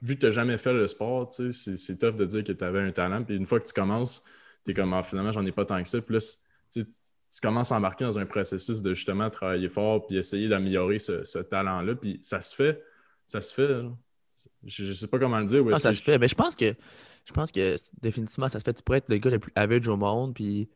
[0.01, 2.82] vu que tu n'as jamais fait le sport, c'est, tough de dire que tu avais
[2.82, 3.23] un talent.
[3.23, 4.23] Puis une fois que tu commences,
[4.63, 6.01] tu es comme ah, finalement, j'en ai pas tant que ça.
[6.01, 6.19] Puis là,
[6.69, 6.88] c'est-
[7.36, 11.23] tu commences à embarquer dans un processus de justement travailler fort puis essayer d'améliorer ce,
[11.25, 11.95] ce talent-là.
[11.95, 12.81] Puis ça se fait.
[13.27, 13.67] Ça se fait.
[13.67, 13.91] là.
[14.63, 15.77] Je, je sais pas comment le dire.
[15.77, 16.17] ça se fait.
[16.17, 16.73] Mais je pense que
[17.25, 18.73] je pense que définitivement ça se fait.
[18.73, 20.69] Tu pourrais être le gars le plus average au monde puis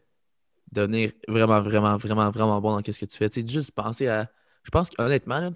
[0.72, 3.30] devenir vraiment, vraiment, vraiment, vraiment bon dans ce que tu fais.
[3.30, 4.30] Tu sais, juste penser à.
[4.64, 5.54] Je pense qu'honnêtement,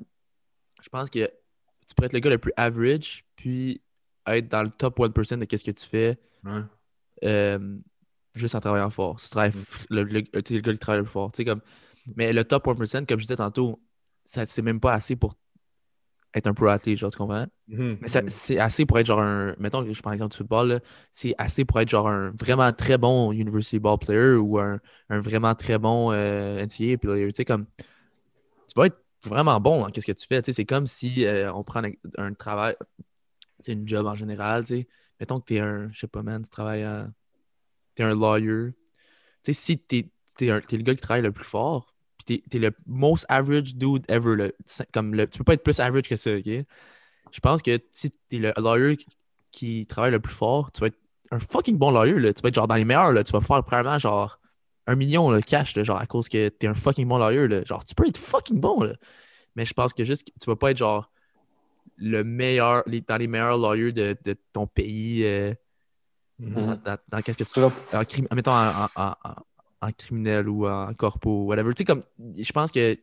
[0.82, 1.26] je pense que
[1.88, 3.82] tu pourrais être le gars le plus average puis
[4.28, 6.62] être dans le top 1% de ce que tu fais Ouais.
[7.26, 7.78] euh,
[8.36, 9.20] juste en travaillant fort.
[9.22, 11.32] Tu travailles fr- le, le, t'es le gars qui travaille le plus fort.
[11.32, 11.62] Tu sais, comme...
[12.16, 13.82] Mais le top 1%, comme je disais tantôt,
[14.26, 15.36] ça c'est même pas assez pour
[16.34, 17.46] être un pro athlète, genre, tu comprends?
[17.68, 17.98] Mhm.
[18.02, 19.56] Mais ça- c'est assez pour être genre un.
[19.60, 20.82] Mettons que je prends l'exemple du football,
[21.12, 24.80] c'est assez pour être genre un vraiment très bon University Ball player ou un,
[25.10, 27.28] un vraiment très bon euh, NCAA player.
[27.32, 27.66] Tu sais, comme.
[28.68, 30.42] Tu vas être vraiment bon dans ce que tu fais.
[30.42, 32.76] Tu sais, c'est comme si euh, on prend un, un travail.
[33.62, 34.88] C'est une job en général, tu sais.
[35.20, 35.92] Mettons que t'es un.
[35.92, 37.10] Je sais pas, man, tu travailles à.
[37.96, 38.74] T'es un lawyer.
[39.44, 42.72] Tu sais, si t'es es, le gars qui travaille le plus fort, puis t'es le
[42.86, 44.48] most average dude ever, là,
[44.94, 46.66] comme le, tu peux pas être plus average que ça, ok?
[47.34, 48.98] Je pense que si t'es le lawyer
[49.52, 51.00] qui, travaille le plus fort, tu vas être
[51.32, 52.34] un fucking bon lawyer.
[52.34, 53.12] Tu vas être genre dans les meilleurs.
[53.24, 54.40] Tu vas faire probablement genre
[54.88, 57.48] un million, là, cash, genre à cause que t'es un fucking bon lawyer.
[57.66, 58.94] Genre, tu peux être fucking bon, là.
[59.56, 61.12] Mais je pense que juste, tu vas pas être genre
[61.98, 65.24] le meilleur, dans les meilleurs lawyers de, de ton pays.
[65.26, 65.54] euh.
[66.40, 70.48] Dans, dans- dans qu'est-ce que tu vas- en mettons en, en- en- en- en criminel
[70.50, 71.74] ou en corpo, whatever.
[71.74, 72.04] Tu sais, comme,
[72.38, 72.98] je pense que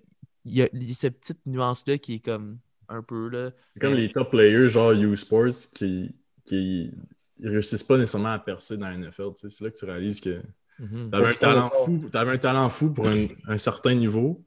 [0.46, 2.58] il y a, cette petite nuance-là qui est comme
[2.88, 3.50] un peu là.
[3.70, 6.14] C'est comme Mais- les top players, genre U-Sports, qui,
[6.46, 6.90] qui
[7.38, 9.34] ils réussissent pas nécessairement à percer dans la NFL.
[9.36, 9.50] tu sais.
[9.50, 10.40] C'est là que tu réalises que
[10.78, 11.10] Mhm.
[11.10, 14.42] tu avais un talent fou, t'avais un talent fou pour un, un certain niveau,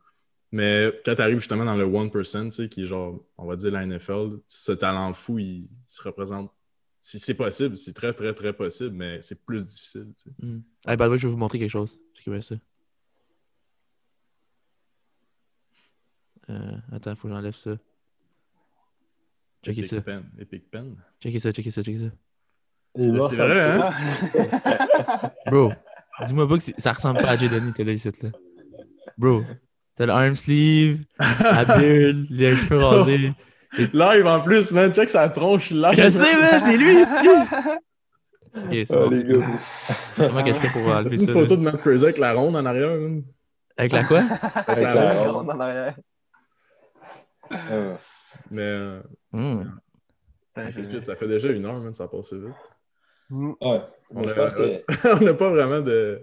[0.52, 3.56] mais quand tu arrives justement dans le 1%, tu sais, qui est genre, on va
[3.56, 6.52] dire la NFL, ce talent fou, il, se représente.
[7.06, 10.14] Si c'est possible, c'est très, très, très possible, mais c'est plus difficile.
[10.16, 10.90] tu sais.
[10.90, 12.00] Hey, by the way, je vais vous montrer quelque chose.
[12.16, 12.56] Checkez ça?
[16.50, 17.72] Euh, attends, faut que j'enlève ça.
[19.66, 20.02] Checkez Epic ça.
[20.02, 20.24] Pen.
[20.40, 20.96] Epic Pen.
[21.22, 22.12] Checkez ça, checkez ça, checkez ça.
[22.96, 25.32] C'est vrai, hein?
[25.52, 25.74] Bro,
[26.26, 28.30] dis-moi pas que c'est- ça ressemble pas à Jay Denis, celle-là, ici, là.
[29.18, 29.44] Bro,
[29.96, 33.34] t'as le arm sleeve, la bulle, les cheveux rasés.
[33.94, 35.96] Live en plus, man, check sa tronche live.
[35.98, 37.30] Je sais, man, c'est lui ici!
[38.56, 39.10] Ok, c'est bon.
[39.10, 39.46] les gars.
[40.16, 41.34] Comment que je fais pour C'est une ça?
[41.34, 41.58] photo là?
[41.60, 42.92] de Matt Fraser avec la ronde en arrière.
[42.92, 43.24] man.
[43.78, 44.22] Avec la quoi?
[44.68, 45.36] Avec la la ronde.
[45.38, 45.50] ronde.
[45.50, 45.96] en arrière.
[47.50, 47.98] Ah.
[48.52, 49.00] Mais euh,
[49.32, 49.64] Hmm.
[51.04, 52.54] Ça fait déjà une heure, man, ça passe vite.
[53.32, 53.54] Mm.
[53.60, 53.82] Ouais.
[54.14, 55.24] On que.
[55.26, 56.22] N'a pas vraiment de,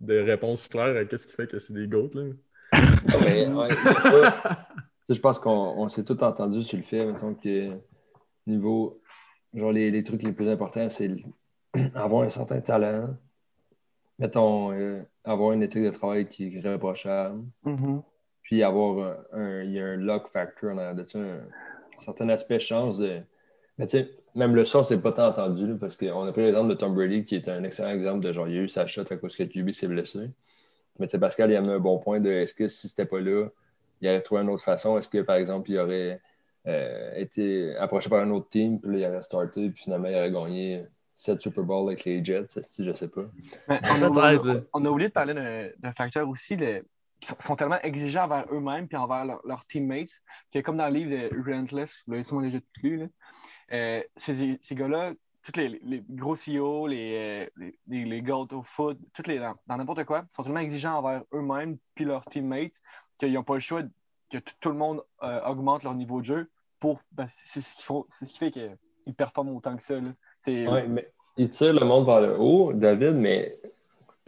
[0.00, 2.10] de réponse claire à ce qui fait que c'est des goats.
[2.12, 2.22] Là.
[2.72, 2.80] Ah,
[3.24, 3.68] mais, ouais,
[5.08, 7.70] je pense qu'on on s'est tout entendu sur le fait, mettons, que
[8.46, 9.00] niveau
[9.54, 11.10] genre les, les trucs les plus importants, c'est
[11.94, 13.16] avoir un certain talent.
[14.18, 17.44] Mettons, euh, avoir une éthique de travail qui est irréprochable.
[17.64, 18.02] Mhm.
[18.42, 21.40] Puis avoir un, un- il y a un luck factor en de ça, un,
[21.98, 23.20] certain aspect chance de.
[23.78, 26.42] Mais tu sais, même le son, c'est pas tant entendu, là, parce qu'on a pris
[26.42, 28.86] l'exemple de Tom Brady, qui est un excellent exemple de genre, il a eu sa
[28.86, 30.30] shot à cause que QB s'est blessé.
[30.98, 33.06] Mais tu sais, Pascal, il a mis un bon point de est-ce que si c'était
[33.06, 33.48] pas là,
[34.00, 34.98] il aurait trouvé une autre façon?
[34.98, 36.20] Est-ce que, par exemple, il aurait
[36.66, 40.14] euh, été approché par un autre team, puis là, il aurait starté, puis finalement, il
[40.16, 43.24] aurait gagné 7 Super Bowl avec les Jets, si je sais pas.
[43.68, 44.60] Mais on, a, Peut-être, on- là.
[44.74, 46.56] on a oublié de parler d'un facteur aussi.
[46.56, 46.84] Le,
[47.20, 50.20] ils sont, tellement exigeants envers eux-mêmes puis envers leur- leurs teammates
[50.52, 53.06] que, comme dans le livre de Relentless, vous l'avez sûrement déjà lu, là,
[53.72, 58.48] euh, ces, ces gars-là, tous les, les gros CEO, les, euh, les, les, les GOAT
[58.52, 62.24] au foot, toutes les, dans dans n'importe quoi, sont tellement exigeants envers eux-mêmes puis leurs
[62.26, 62.80] teammates
[63.18, 63.82] qu'ils n'ont pas le choix
[64.30, 66.50] que tout, le monde euh, augmente leur niveau de jeu
[66.80, 67.00] pour.
[67.12, 69.94] ben, c'est ce, qu'il faut- c'est ce qui fait qu'ils performent autant que ça.
[69.94, 70.10] là.
[70.38, 73.58] C'est Ouais, mais ils tirent le monde vers le haut, David, mais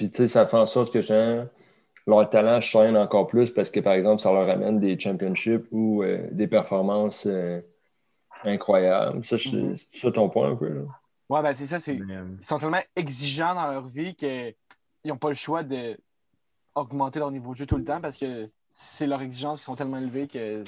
[0.01, 1.45] puis tu sais, ça fait en sorte que genre,
[2.07, 6.03] leur talent chaîne encore plus parce que, par exemple, ça leur amène des championships ou
[6.03, 7.61] euh, des performances euh,
[8.45, 9.23] incroyables.
[9.27, 10.69] Ça, c'est ça ton point un peu.
[10.69, 10.81] Là.
[11.29, 11.81] ouais, ben, c'est ça.
[11.81, 14.55] c'est Mais, euh, ils sont tellement exigeants dans leur vie qu'ils
[15.05, 15.99] n'ont pas le choix de
[16.75, 19.77] augmenter leur niveau de jeu tout le temps parce que c'est leurs exigences qui sont
[19.77, 20.63] tellement élevées que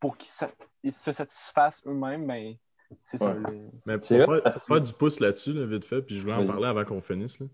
[0.00, 0.50] pour qu'ils sa-
[0.88, 2.54] se satisfassent eux-mêmes, ben,
[2.98, 3.34] c'est ça.
[3.34, 6.46] Le- Mais pour faire, pour du pouce là-dessus, là, vite fait, puis je voulais en
[6.46, 7.40] parler avant qu'on finisse.
[7.40, 7.46] là.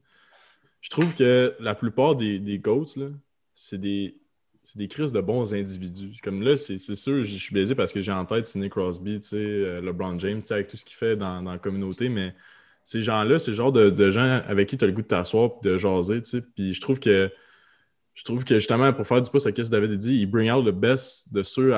[0.81, 3.07] Je trouve que la plupart des, des GOATs, là,
[3.55, 4.19] c'est des,
[4.63, 6.13] c'est des crises de bons individus.
[6.23, 9.21] Comme là, c'est c'est sûr, je suis baisé parce que j'ai en tête Sidney Crosby,
[9.21, 11.59] tu sais, euh, LeBron James, tu sais, avec tout ce qu'il fait dans, dans la
[11.59, 12.35] communauté, mais
[12.85, 15.07] ces gens-là, c'est le genre de, de gens avec qui tu as le goût de
[15.07, 16.43] t'asseoir et de jaser, tu sais.
[16.43, 17.33] Puis je trouve que
[18.15, 20.27] je trouve que justement, pour faire du pouce à ce que David a dit, il
[20.27, 21.75] bring out le best de ceux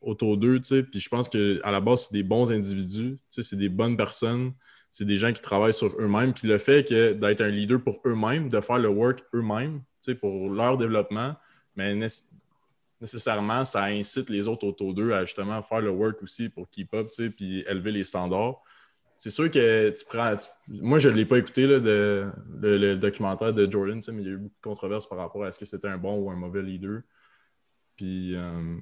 [0.00, 0.82] autour d'eux, tu sais.
[0.82, 3.96] Puis je pense qu'à la base, c'est des bons individus, tu sais, c'est des bonnes
[3.96, 4.52] personnes,
[4.90, 6.32] c'est des gens qui travaillent sur eux-mêmes.
[6.32, 10.14] Puis le fait d'être un leader pour eux-mêmes, de faire le work eux-mêmes, tu sais,
[10.14, 11.34] pour leur développement,
[11.76, 12.28] mais nécess-
[13.00, 16.94] nécessairement, ça incite les autres autour d'eux à justement faire le work aussi pour keep
[16.94, 18.62] up, tu sais, puis élever les standards.
[19.22, 20.34] C'est sûr que tu prends.
[20.66, 24.36] Moi, je ne l'ai pas écouté, le, documentaire de Jordan, mais il y a eu
[24.36, 27.02] beaucoup de controverses par rapport à est-ce que c'était un bon ou un mauvais leader.
[27.94, 28.80] Puis, euh,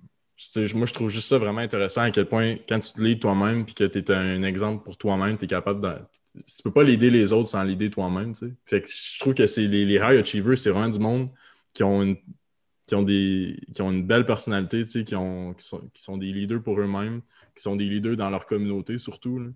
[0.73, 3.67] moi, je trouve juste ça vraiment intéressant à quel point, quand tu te leads toi-même
[3.67, 5.93] puis que tu es un exemple pour toi-même, tu es capable de.
[6.35, 8.33] Tu peux pas l'aider les autres sans l'aider toi-même.
[8.65, 11.29] Fait que je trouve que c'est les, les high achievers, c'est vraiment du monde
[11.75, 12.17] qui ont une,
[12.87, 16.33] qui ont des qui ont une belle personnalité, qui, ont, qui, sont, qui sont des
[16.33, 17.21] leaders pour eux-mêmes,
[17.55, 19.53] qui sont des leaders dans leur communauté surtout.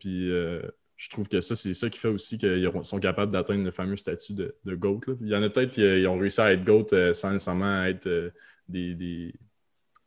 [0.00, 0.60] Puis euh,
[0.96, 3.96] je trouve que ça, c'est ça qui fait aussi qu'ils sont capables d'atteindre le fameux
[3.96, 5.00] statut de, de GOAT.
[5.06, 5.14] là.
[5.20, 7.84] Il y en a peut-être qui euh, ont réussi à être GOAT euh, sans nécessairement
[7.84, 8.32] être
[8.68, 9.32] des, des,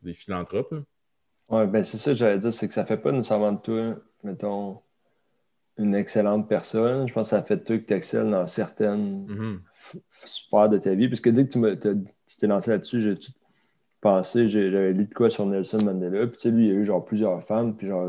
[0.02, 0.76] des philanthropes.
[1.50, 3.96] Ouais, ben c'est ça que j'allais dire, c'est que ça fait pas nécessairement de toi,
[4.24, 4.80] mettons,
[5.78, 7.08] une excellente personne.
[7.08, 9.26] Je pense que ça fait de toi que tu excelles dans certaines
[9.76, 11.10] f- sphères de ta vie.
[11.10, 13.32] Parce que dès que tu t'es lancé là-dessus, j'ai tout
[14.00, 16.28] pensé, j'avais lu de quoi sur Nelson Mandela.
[16.28, 17.76] Puis tu sais, lui, il a eu genre plusieurs femmes.
[17.76, 18.08] Puis genre,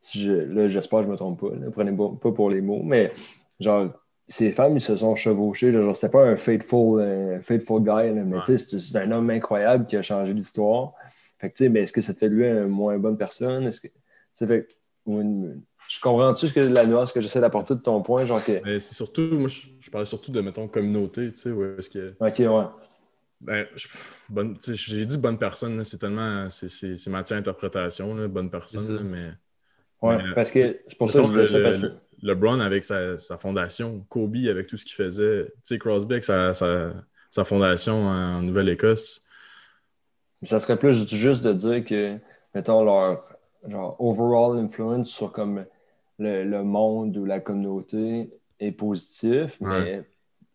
[0.00, 1.54] si je, là, j'espère que je me trompe pas.
[1.56, 2.82] Là, prenez pas pas pour les mots.
[2.82, 3.12] Mais
[3.60, 3.90] genre,
[4.28, 5.72] ces femmes, ils se sont chevauchées.
[5.72, 7.86] Genre, c'était pas un faithful, euh, faithful guy.
[8.14, 8.42] là, mais Ouais.
[8.44, 10.92] tu sais, c'est- c'est un homme incroyable qui a changé l'histoire.
[11.38, 13.64] Fait que tu sais, mais est-ce que ça te fait lui une moins bonne personne?
[13.66, 13.88] Est-ce que
[14.34, 14.68] ça fait
[15.04, 18.42] ou une- je comprends-tu ce que la nuance que j'essaie d'apporter de ton point, genre
[18.44, 18.60] que.
[18.64, 21.90] Mais c'est surtout, moi, je, je parlais surtout de, mettons, communauté, tu sais, où est-ce
[21.90, 22.14] que.
[22.18, 22.66] Ok, ouais.
[23.40, 23.86] Ben, je-
[24.28, 26.48] bonne- tu sais, j'ai dit bonne personne, là, c'est tellement.
[26.50, 29.30] C'est, c'est, c'est matière d'interprétation, là, bonne personne, là, mais.
[30.02, 32.84] Ouais, Mais, parce que c'est pour ça que je ça le- parce le- LeBron avec
[32.84, 36.92] sa, sa fondation, Kobe avec tout ce qu'il faisait, tu sais, Crosby avec sa, sa,
[37.30, 39.24] sa fondation en Nouvelle-Écosse.
[40.42, 42.18] Ça serait plus juste de dire que,
[42.54, 43.36] mettons, leur
[43.68, 45.64] genre, overall influence sur comme
[46.18, 48.30] le, le monde ou la communauté
[48.60, 49.68] est positif, Ouais.
[49.80, 50.04] mais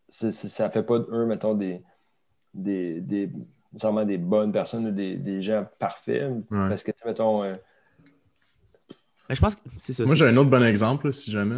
[0.10, 1.82] c'est- c'est- ça fait pas d'eux, mettons, des,
[2.54, 3.30] des, des,
[3.74, 6.32] nécessairement des bonnes personnes ou des, des gens parfaits.
[6.50, 7.56] Parce que, mettons, euh,
[9.32, 10.04] Mais je pense que c'est ça.
[10.06, 11.56] Moi, j'ai un autre bon exemple, là, si jamais.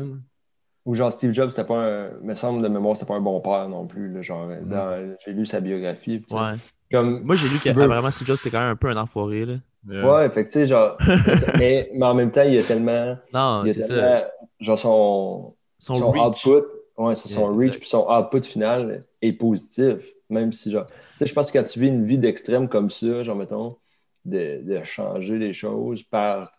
[0.86, 3.39] ou genre Steve Jobs, c'était pas un, me semble de mémoire, c'était pas un bon
[3.41, 4.13] père non plus.
[4.13, 4.69] là, genre, Mm.
[4.69, 6.24] dans- j'ai lu sa biographie.
[6.30, 6.53] Ouais.
[6.91, 9.45] Comme, Moi, j'ai lu veux- qu'apparemment Steve Jobs, c'était quand même un peu un enfoiré.
[9.45, 9.55] Là.
[9.86, 10.97] Mais, ouais, fait que, tu sais, genre,
[11.57, 13.17] mais, mais en même temps, il y a tellement.
[13.34, 14.30] Non, c'est ça.
[14.59, 16.63] genre son, Son, output,
[16.97, 19.95] ouais, c'est son Yeah, reach, puis son output final est positif.
[20.30, 22.89] Même si, genre, tu sais, je pense que quand tu vis une vie d'extrême comme
[22.89, 23.78] ça, genre, mettons,
[24.26, 26.51] de, de changer les choses par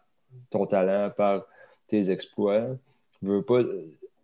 [0.50, 1.44] ton talent, par
[1.88, 2.66] tes exploits,
[3.18, 3.60] tu veux pas.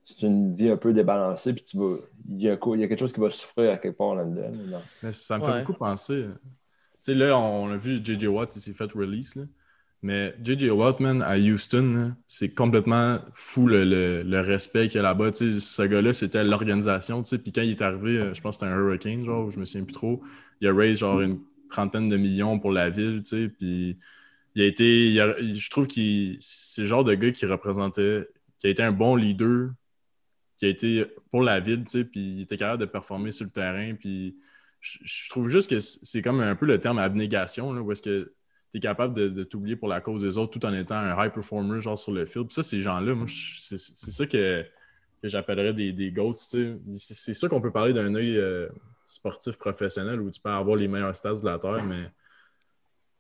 [0.04, 1.96] C'est une vie un peu débalancée, puis tu vas.
[2.28, 4.14] Il y, a, quoi- il y a quelque chose qui va souffrir à quelque part
[4.14, 4.50] là-dedans.
[4.70, 5.52] là, mais ça me Ouais.
[5.52, 6.24] fait beaucoup penser.
[6.24, 8.26] Tu sais, là, on a vu J.J.
[8.26, 9.36] Watt, il s'est fait release.
[9.36, 9.44] Là.
[10.02, 10.70] Mais J.J.
[10.70, 13.84] Watt, man, à Houston, c'est complètement fou le,
[14.22, 15.30] le, respect qu'il y a là-bas.
[15.34, 17.22] Ce gars-là, c'était l'organisation.
[17.22, 19.64] Puis quand il est arrivé, euh, je pense que c'était un hurricane, genre, je me
[19.64, 20.22] souviens plus trop.
[20.61, 21.38] Il a raised genre une
[21.68, 23.22] trentaine de millions pour la ville.
[23.58, 23.98] Puis
[24.55, 25.14] il a été.
[25.14, 28.28] je trouve que c'est le genre de gars qui représentait,
[28.59, 29.70] qui a été un bon leader,
[30.57, 33.94] qui a été pour la ville, puis il était capable de performer sur le terrain.
[33.94, 34.36] Puis
[34.80, 38.34] je, trouve juste que c'est comme un peu le terme abnégation, là, où est-ce que
[38.70, 41.32] tu es capable de, t'oublier pour la cause des autres tout en étant un high
[41.32, 42.48] performer genre sur le field.
[42.48, 44.64] Puis ça, ces gens-là, moi, c'est ça que,
[45.22, 46.36] j'appellerais des, des GOATs.
[46.36, 48.68] C'est ça qu'on peut parler d'un œil euh,
[49.07, 52.11] sportif professionnel où tu peux avoir les meilleurs stats de la Terre, mais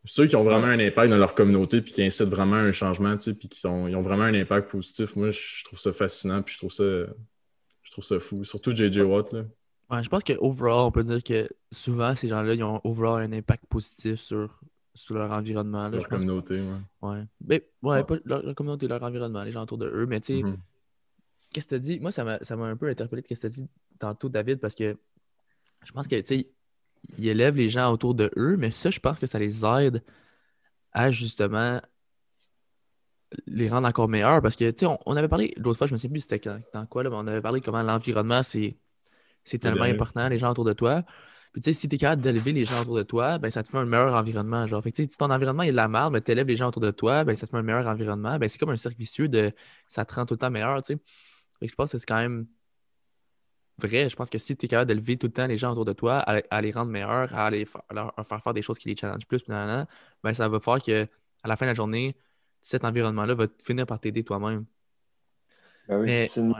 [0.04, 3.16] ceux qui ont vraiment un impact dans leur communauté puis qui incitent vraiment un changement,
[3.16, 6.72] puis qui ont vraiment un impact positif, moi, je trouve ça fascinant puis je trouve
[6.72, 8.44] ça, je trouve ça fou.
[8.44, 9.02] Surtout J.J.
[9.02, 9.32] Watt.
[9.32, 9.44] Là.
[9.90, 13.22] Ouais, je pense que overall, on peut dire que souvent, ces gens-là, ils ont overall
[13.22, 14.60] un impact positif sur,
[14.94, 15.88] sur leur environnement.
[15.88, 16.62] leur communauté,
[17.02, 17.24] ouais.
[17.40, 20.06] Mais, ouais, pas leur, communauté, leur environnement, les gens autour de eux.
[20.06, 20.56] Mais tu sais, mm-hmm.
[21.52, 22.00] qu'est-ce que tu as dit?
[22.00, 23.66] Moi, ça m'a un peu interpellé de ce que tu as dit
[23.98, 24.96] tantôt, David, parce que
[25.84, 26.50] je pense que, tu sais,
[27.18, 30.02] ils élèvent les gens autour de eux, mais ça, je pense que ça les aide
[30.92, 31.80] à justement
[33.46, 34.42] les rendre encore meilleurs.
[34.42, 36.40] Parce que, tu sais, on, avait parlé, l'autre fois, je me souviens plus c'était
[36.72, 38.76] dans quoi, là, mais on avait parlé comment l'environnement, c'est
[39.44, 41.02] c'est tellement important, les gens autour de toi.
[41.52, 43.62] Puis, tu sais, si tu es capable d'élever les gens autour de toi, ben, ça
[43.62, 44.66] te fait un meilleur environnement.
[44.66, 44.82] Genre.
[44.82, 46.82] Fait que, si ton environnement est de la merde, mais tu élèves les gens autour
[46.82, 48.38] de toi, ben, ça te fait un meilleur environnement.
[48.38, 49.52] Ben, c'est comme un cercle vicieux de
[49.86, 50.80] ça te rend tout le temps meilleur.
[50.82, 51.00] Tu sais.
[51.58, 52.46] Fait que je pense que c'est quand même
[53.80, 54.08] vrai.
[54.08, 55.92] Je pense que si tu es capable d'élever tout le temps les gens autour de
[55.92, 59.26] toi, à, les rendre meilleurs, à, les, leur faire faire des choses qui les challenge
[59.26, 59.86] plus, ben,
[60.32, 61.08] ça va faire que
[61.42, 62.16] à la fin de la journée,
[62.62, 64.66] cet environnement-là va finir par t'aider toi-même.
[65.88, 66.52] Ben oui,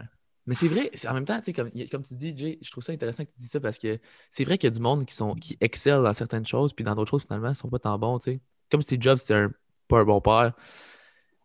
[0.47, 3.25] mais c'est vrai, en même temps, comme, comme tu dis, Jay, je trouve ça intéressant
[3.25, 4.01] que tu dis ça parce que
[4.31, 6.85] c'est vrai qu'il y a du monde qui, sont, qui excelle dans certaines choses, puis
[6.85, 8.19] dans d'autres choses, finalement, ils sont pas tant bons.
[8.21, 8.41] sais.
[8.71, 9.53] Comme Steve Jobs, c'était un,
[9.87, 10.55] pas un bon père.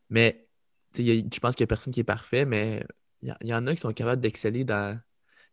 [0.10, 0.48] Mais
[0.98, 2.84] je pense qu'il n'y a personne qui est parfait, mais
[3.22, 5.00] il y, en a qui sont capables d'exceller dans.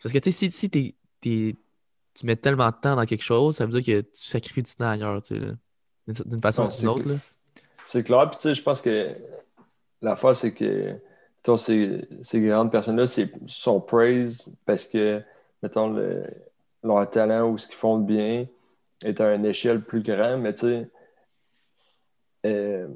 [0.02, 1.56] Parce que si, si tu
[2.24, 4.90] mets tellement de temps dans quelque chose, ça veut dire que tu sacrifies du temps
[4.90, 7.08] ailleurs, d'une façon ou d'une autre.
[7.86, 9.14] C'est clair, puis tu sais, je pense que
[10.00, 10.96] la fois, c'est que
[11.56, 13.06] ces, ces, grandes personnes-là
[13.46, 15.22] sont praised parce que,
[15.62, 15.94] mettons,
[16.82, 18.46] leur talent ou ce qu'ils font de bien
[19.02, 20.90] est à une échelle plus grande, mais tu sais,
[22.46, 22.88] euh,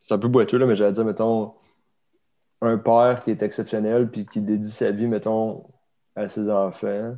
[0.00, 1.54] c'est un peu boiteux, là, mais j'allais dire, mettons,
[2.60, 5.64] un père qui est exceptionnel puis qui dédie sa vie, mettons,
[6.18, 7.16] à ses enfants,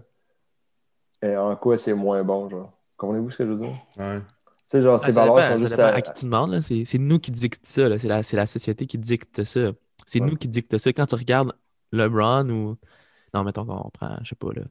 [1.22, 2.72] et en quoi c'est moins bon, genre?
[2.96, 3.76] Comprenez-vous ce que je veux dire?
[3.98, 4.20] Ouais.
[4.20, 4.26] Tu
[4.68, 5.78] sais, genre, ces valeurs sont juste.
[5.78, 5.94] À...
[5.94, 6.00] à...
[6.00, 9.72] qui tu demandes, c'est nous qui dicte ça, c'est la, la société qui dicte ça.
[10.06, 10.92] C'est nous qui dicte ça.
[10.92, 11.52] Quand tu regardes
[11.92, 12.76] LeBron ou.
[13.32, 14.62] Non, mettons qu'on prend, je sais pas, là.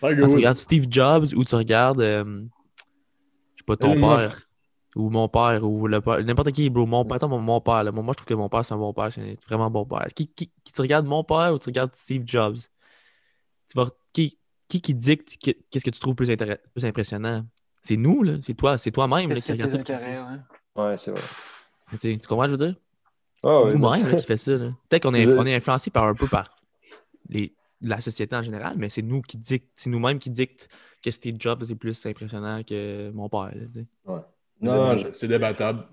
[0.00, 2.42] Quand tu regardes Steve Jobs ou tu regardes, euh,
[3.54, 4.46] je sais pas, ton père
[4.96, 6.86] ou mon père ou n'importe qui, bro.
[6.86, 7.92] Mon père, mon, père, là.
[7.92, 10.06] Moi, je trouve que mon père, c'est un bon père, c'est un vraiment bon père.
[10.14, 12.58] Qui, qui, tu regardes mon père ou tu regardes Steve Jobs?
[13.70, 17.46] Tu vas, qui, qui, qui dicte qu'est-ce que tu trouves plus, plus impressionnant?
[17.82, 18.34] C'est nous, là?
[18.42, 19.78] C'est toi, c'est toi-même qui regarde ça.
[20.76, 21.22] Ouais, c'est vrai.
[22.00, 22.80] Tu comprends ce que je veux dire?
[23.42, 24.58] Oh, Nous-mêmes qui fait ça.
[24.88, 26.44] Peut-être qu'on est, on est influencé par un peu par
[27.28, 30.68] les, la société en général, mais c'est nous qui dicte, c'est nous-mêmes qui dictent
[31.02, 33.50] que Steve Jobs est plus impressionnant que mon père.
[34.04, 34.20] ouais.
[34.60, 35.86] Non, c'est débattable.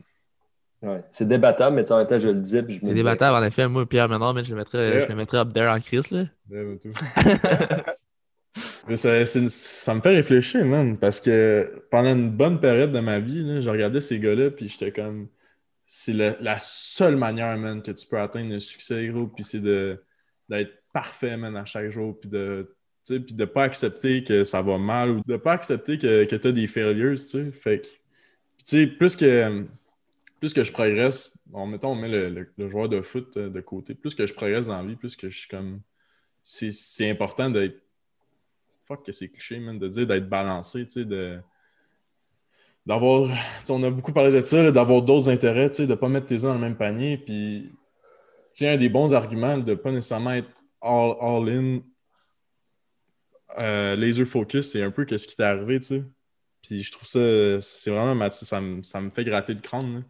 [0.81, 1.03] Ouais.
[1.11, 2.51] C'est débattable, mais en même temps, je le dis.
[2.51, 3.67] C'est débattable, en effet.
[3.67, 6.11] Moi, Pierre Ménard, je le mettrais, je le mettrais up there en crise.
[6.11, 6.25] Là.
[8.95, 13.43] ça, ça, me fait réfléchir, man, parce que pendant une bonne période de ma vie,
[13.43, 15.27] là, je regardais ces gars-là, puis j'étais comme
[15.87, 20.73] c'est la seule manière, man, que tu peux atteindre le succès, gros, puis c'est d'être
[20.93, 22.73] parfait, man, à chaque jour, puis de
[23.05, 26.47] puis de pas accepter que ça va mal ou de pas accepter que, que tu
[26.47, 27.51] as des failures, tu sais.
[27.51, 27.91] Fait que, tu
[28.65, 29.65] sais, plus que,
[30.39, 34.15] plus que je progresse, bon, mettons, on met le, joueur de foot de côté, plus
[34.15, 35.81] que je progresse dans la vie, plus que je suis comme.
[36.43, 37.81] C'est important d'être.
[38.85, 41.39] Fuck que c'est cliché, man, de dire d'être balancé, tu sais, de
[42.87, 43.29] d'avoir,
[43.67, 46.43] on a beaucoup parlé de ça, d'avoir d'autres intérêts, de ne pas mettre tes œufs
[46.43, 47.17] dans le même panier.
[47.17, 47.69] Puis,
[48.61, 50.49] a un des bons arguments de ne pas nécessairement être
[50.81, 51.81] all-in,
[53.59, 56.03] euh, laser focus, c'est un peu ce qui t'est arrivé, tu sais.
[56.61, 60.05] Puis je trouve ça, c'est vraiment, ça me, ça me fait gratter le crâne.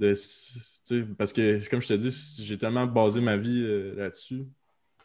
[0.00, 4.46] De, parce que, comme je te dis, j'ai tellement basé ma vie euh, là-dessus.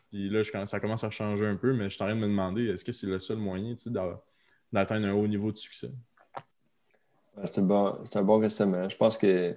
[0.10, 2.28] Puis là, ça commence à changer un peu, mais je suis en train de me
[2.28, 3.76] demander, est-ce que c'est le seul moyen
[4.72, 5.92] d'atteindre un haut niveau de succès?
[7.44, 8.88] C'est un, bon, un bon questionnement.
[8.88, 9.54] Je pense que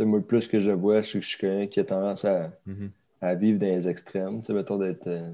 [0.00, 2.90] moi, le plus que je vois, je, je suis quelqu'un qui a tendance à, mm-hmm.
[3.22, 4.42] à, vivre dans les extrêmes.
[4.50, 5.06] Mettons d'être.
[5.06, 5.32] Euh,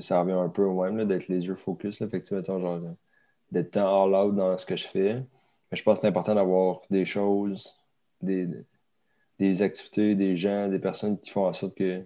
[0.00, 2.00] ça revient un peu au même, d'être les yeux focus.
[2.00, 2.80] Là, fait mettons, genre,
[3.50, 5.14] d'être all out dans ce que je fais.
[5.70, 7.78] Mais je pense que c'est important d'avoir des choses
[8.22, 8.48] des,
[9.38, 12.02] des activités, des gens, des personnes qui font en sorte que,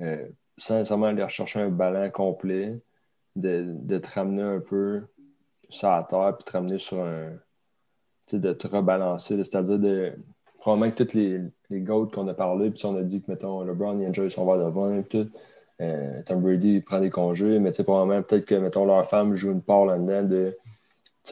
[0.00, 2.78] euh, sans nécessairement aller rechercher un ballon complet,
[3.36, 5.02] de, de te ramener un peu
[5.68, 7.32] sur la terre, puis te ramener sur un.
[8.32, 10.12] De te rebalancer, c'est-à-dire de.
[10.58, 11.40] Probablement que tous les,
[11.70, 14.58] les qu'on a parlé, puis on a dit que, mettons, LeBron, il enjoy son verre
[14.58, 15.30] de vin, tout.
[15.80, 19.34] Euh, Tom Brady prend des congés, mais tu sais, probablement, peut-être que, mettons, leur femme
[19.34, 20.58] joue une part là-dedans de.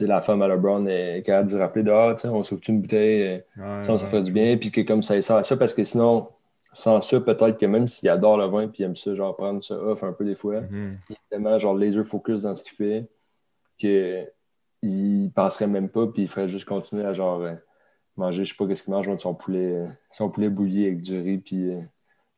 [0.05, 2.81] La femme à LeBron est capable de rappeler de Ah, tu sais, on s'occupe une
[2.81, 3.23] bouteille,
[3.57, 3.99] euh, Ouais, ça, ouais.
[3.99, 6.29] ferait du bien, puis que comme ça, il sent ça, parce que sinon,
[6.73, 9.63] sans ça, peut-être que même s'il adore le vin, puis il aime ça, genre prendre
[9.63, 10.97] ça off un peu des fois, Mhm.
[11.09, 13.07] il est tellement genre laser focus dans ce qu'il fait
[13.81, 14.25] que
[14.83, 17.53] il penserait même pas, puis il ferait juste continuer à genre euh,
[18.15, 21.19] manger, je sais pas qu'est-ce qu'il mange, son poulet, euh, son poulet bouilli avec du
[21.19, 21.79] riz, puis euh,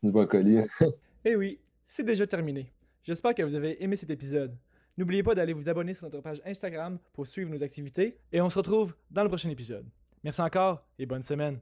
[0.02, 0.60] du brocoli.
[1.26, 2.72] Eh oui, c'est déjà terminé.
[3.04, 4.54] J'espère que vous avez aimé cet épisode.
[5.00, 8.50] N'oubliez pas d'aller vous abonner sur notre page Instagram pour suivre nos activités et on
[8.50, 9.86] se retrouve dans le prochain épisode.
[10.22, 11.58] Merci encore et bonne semaine.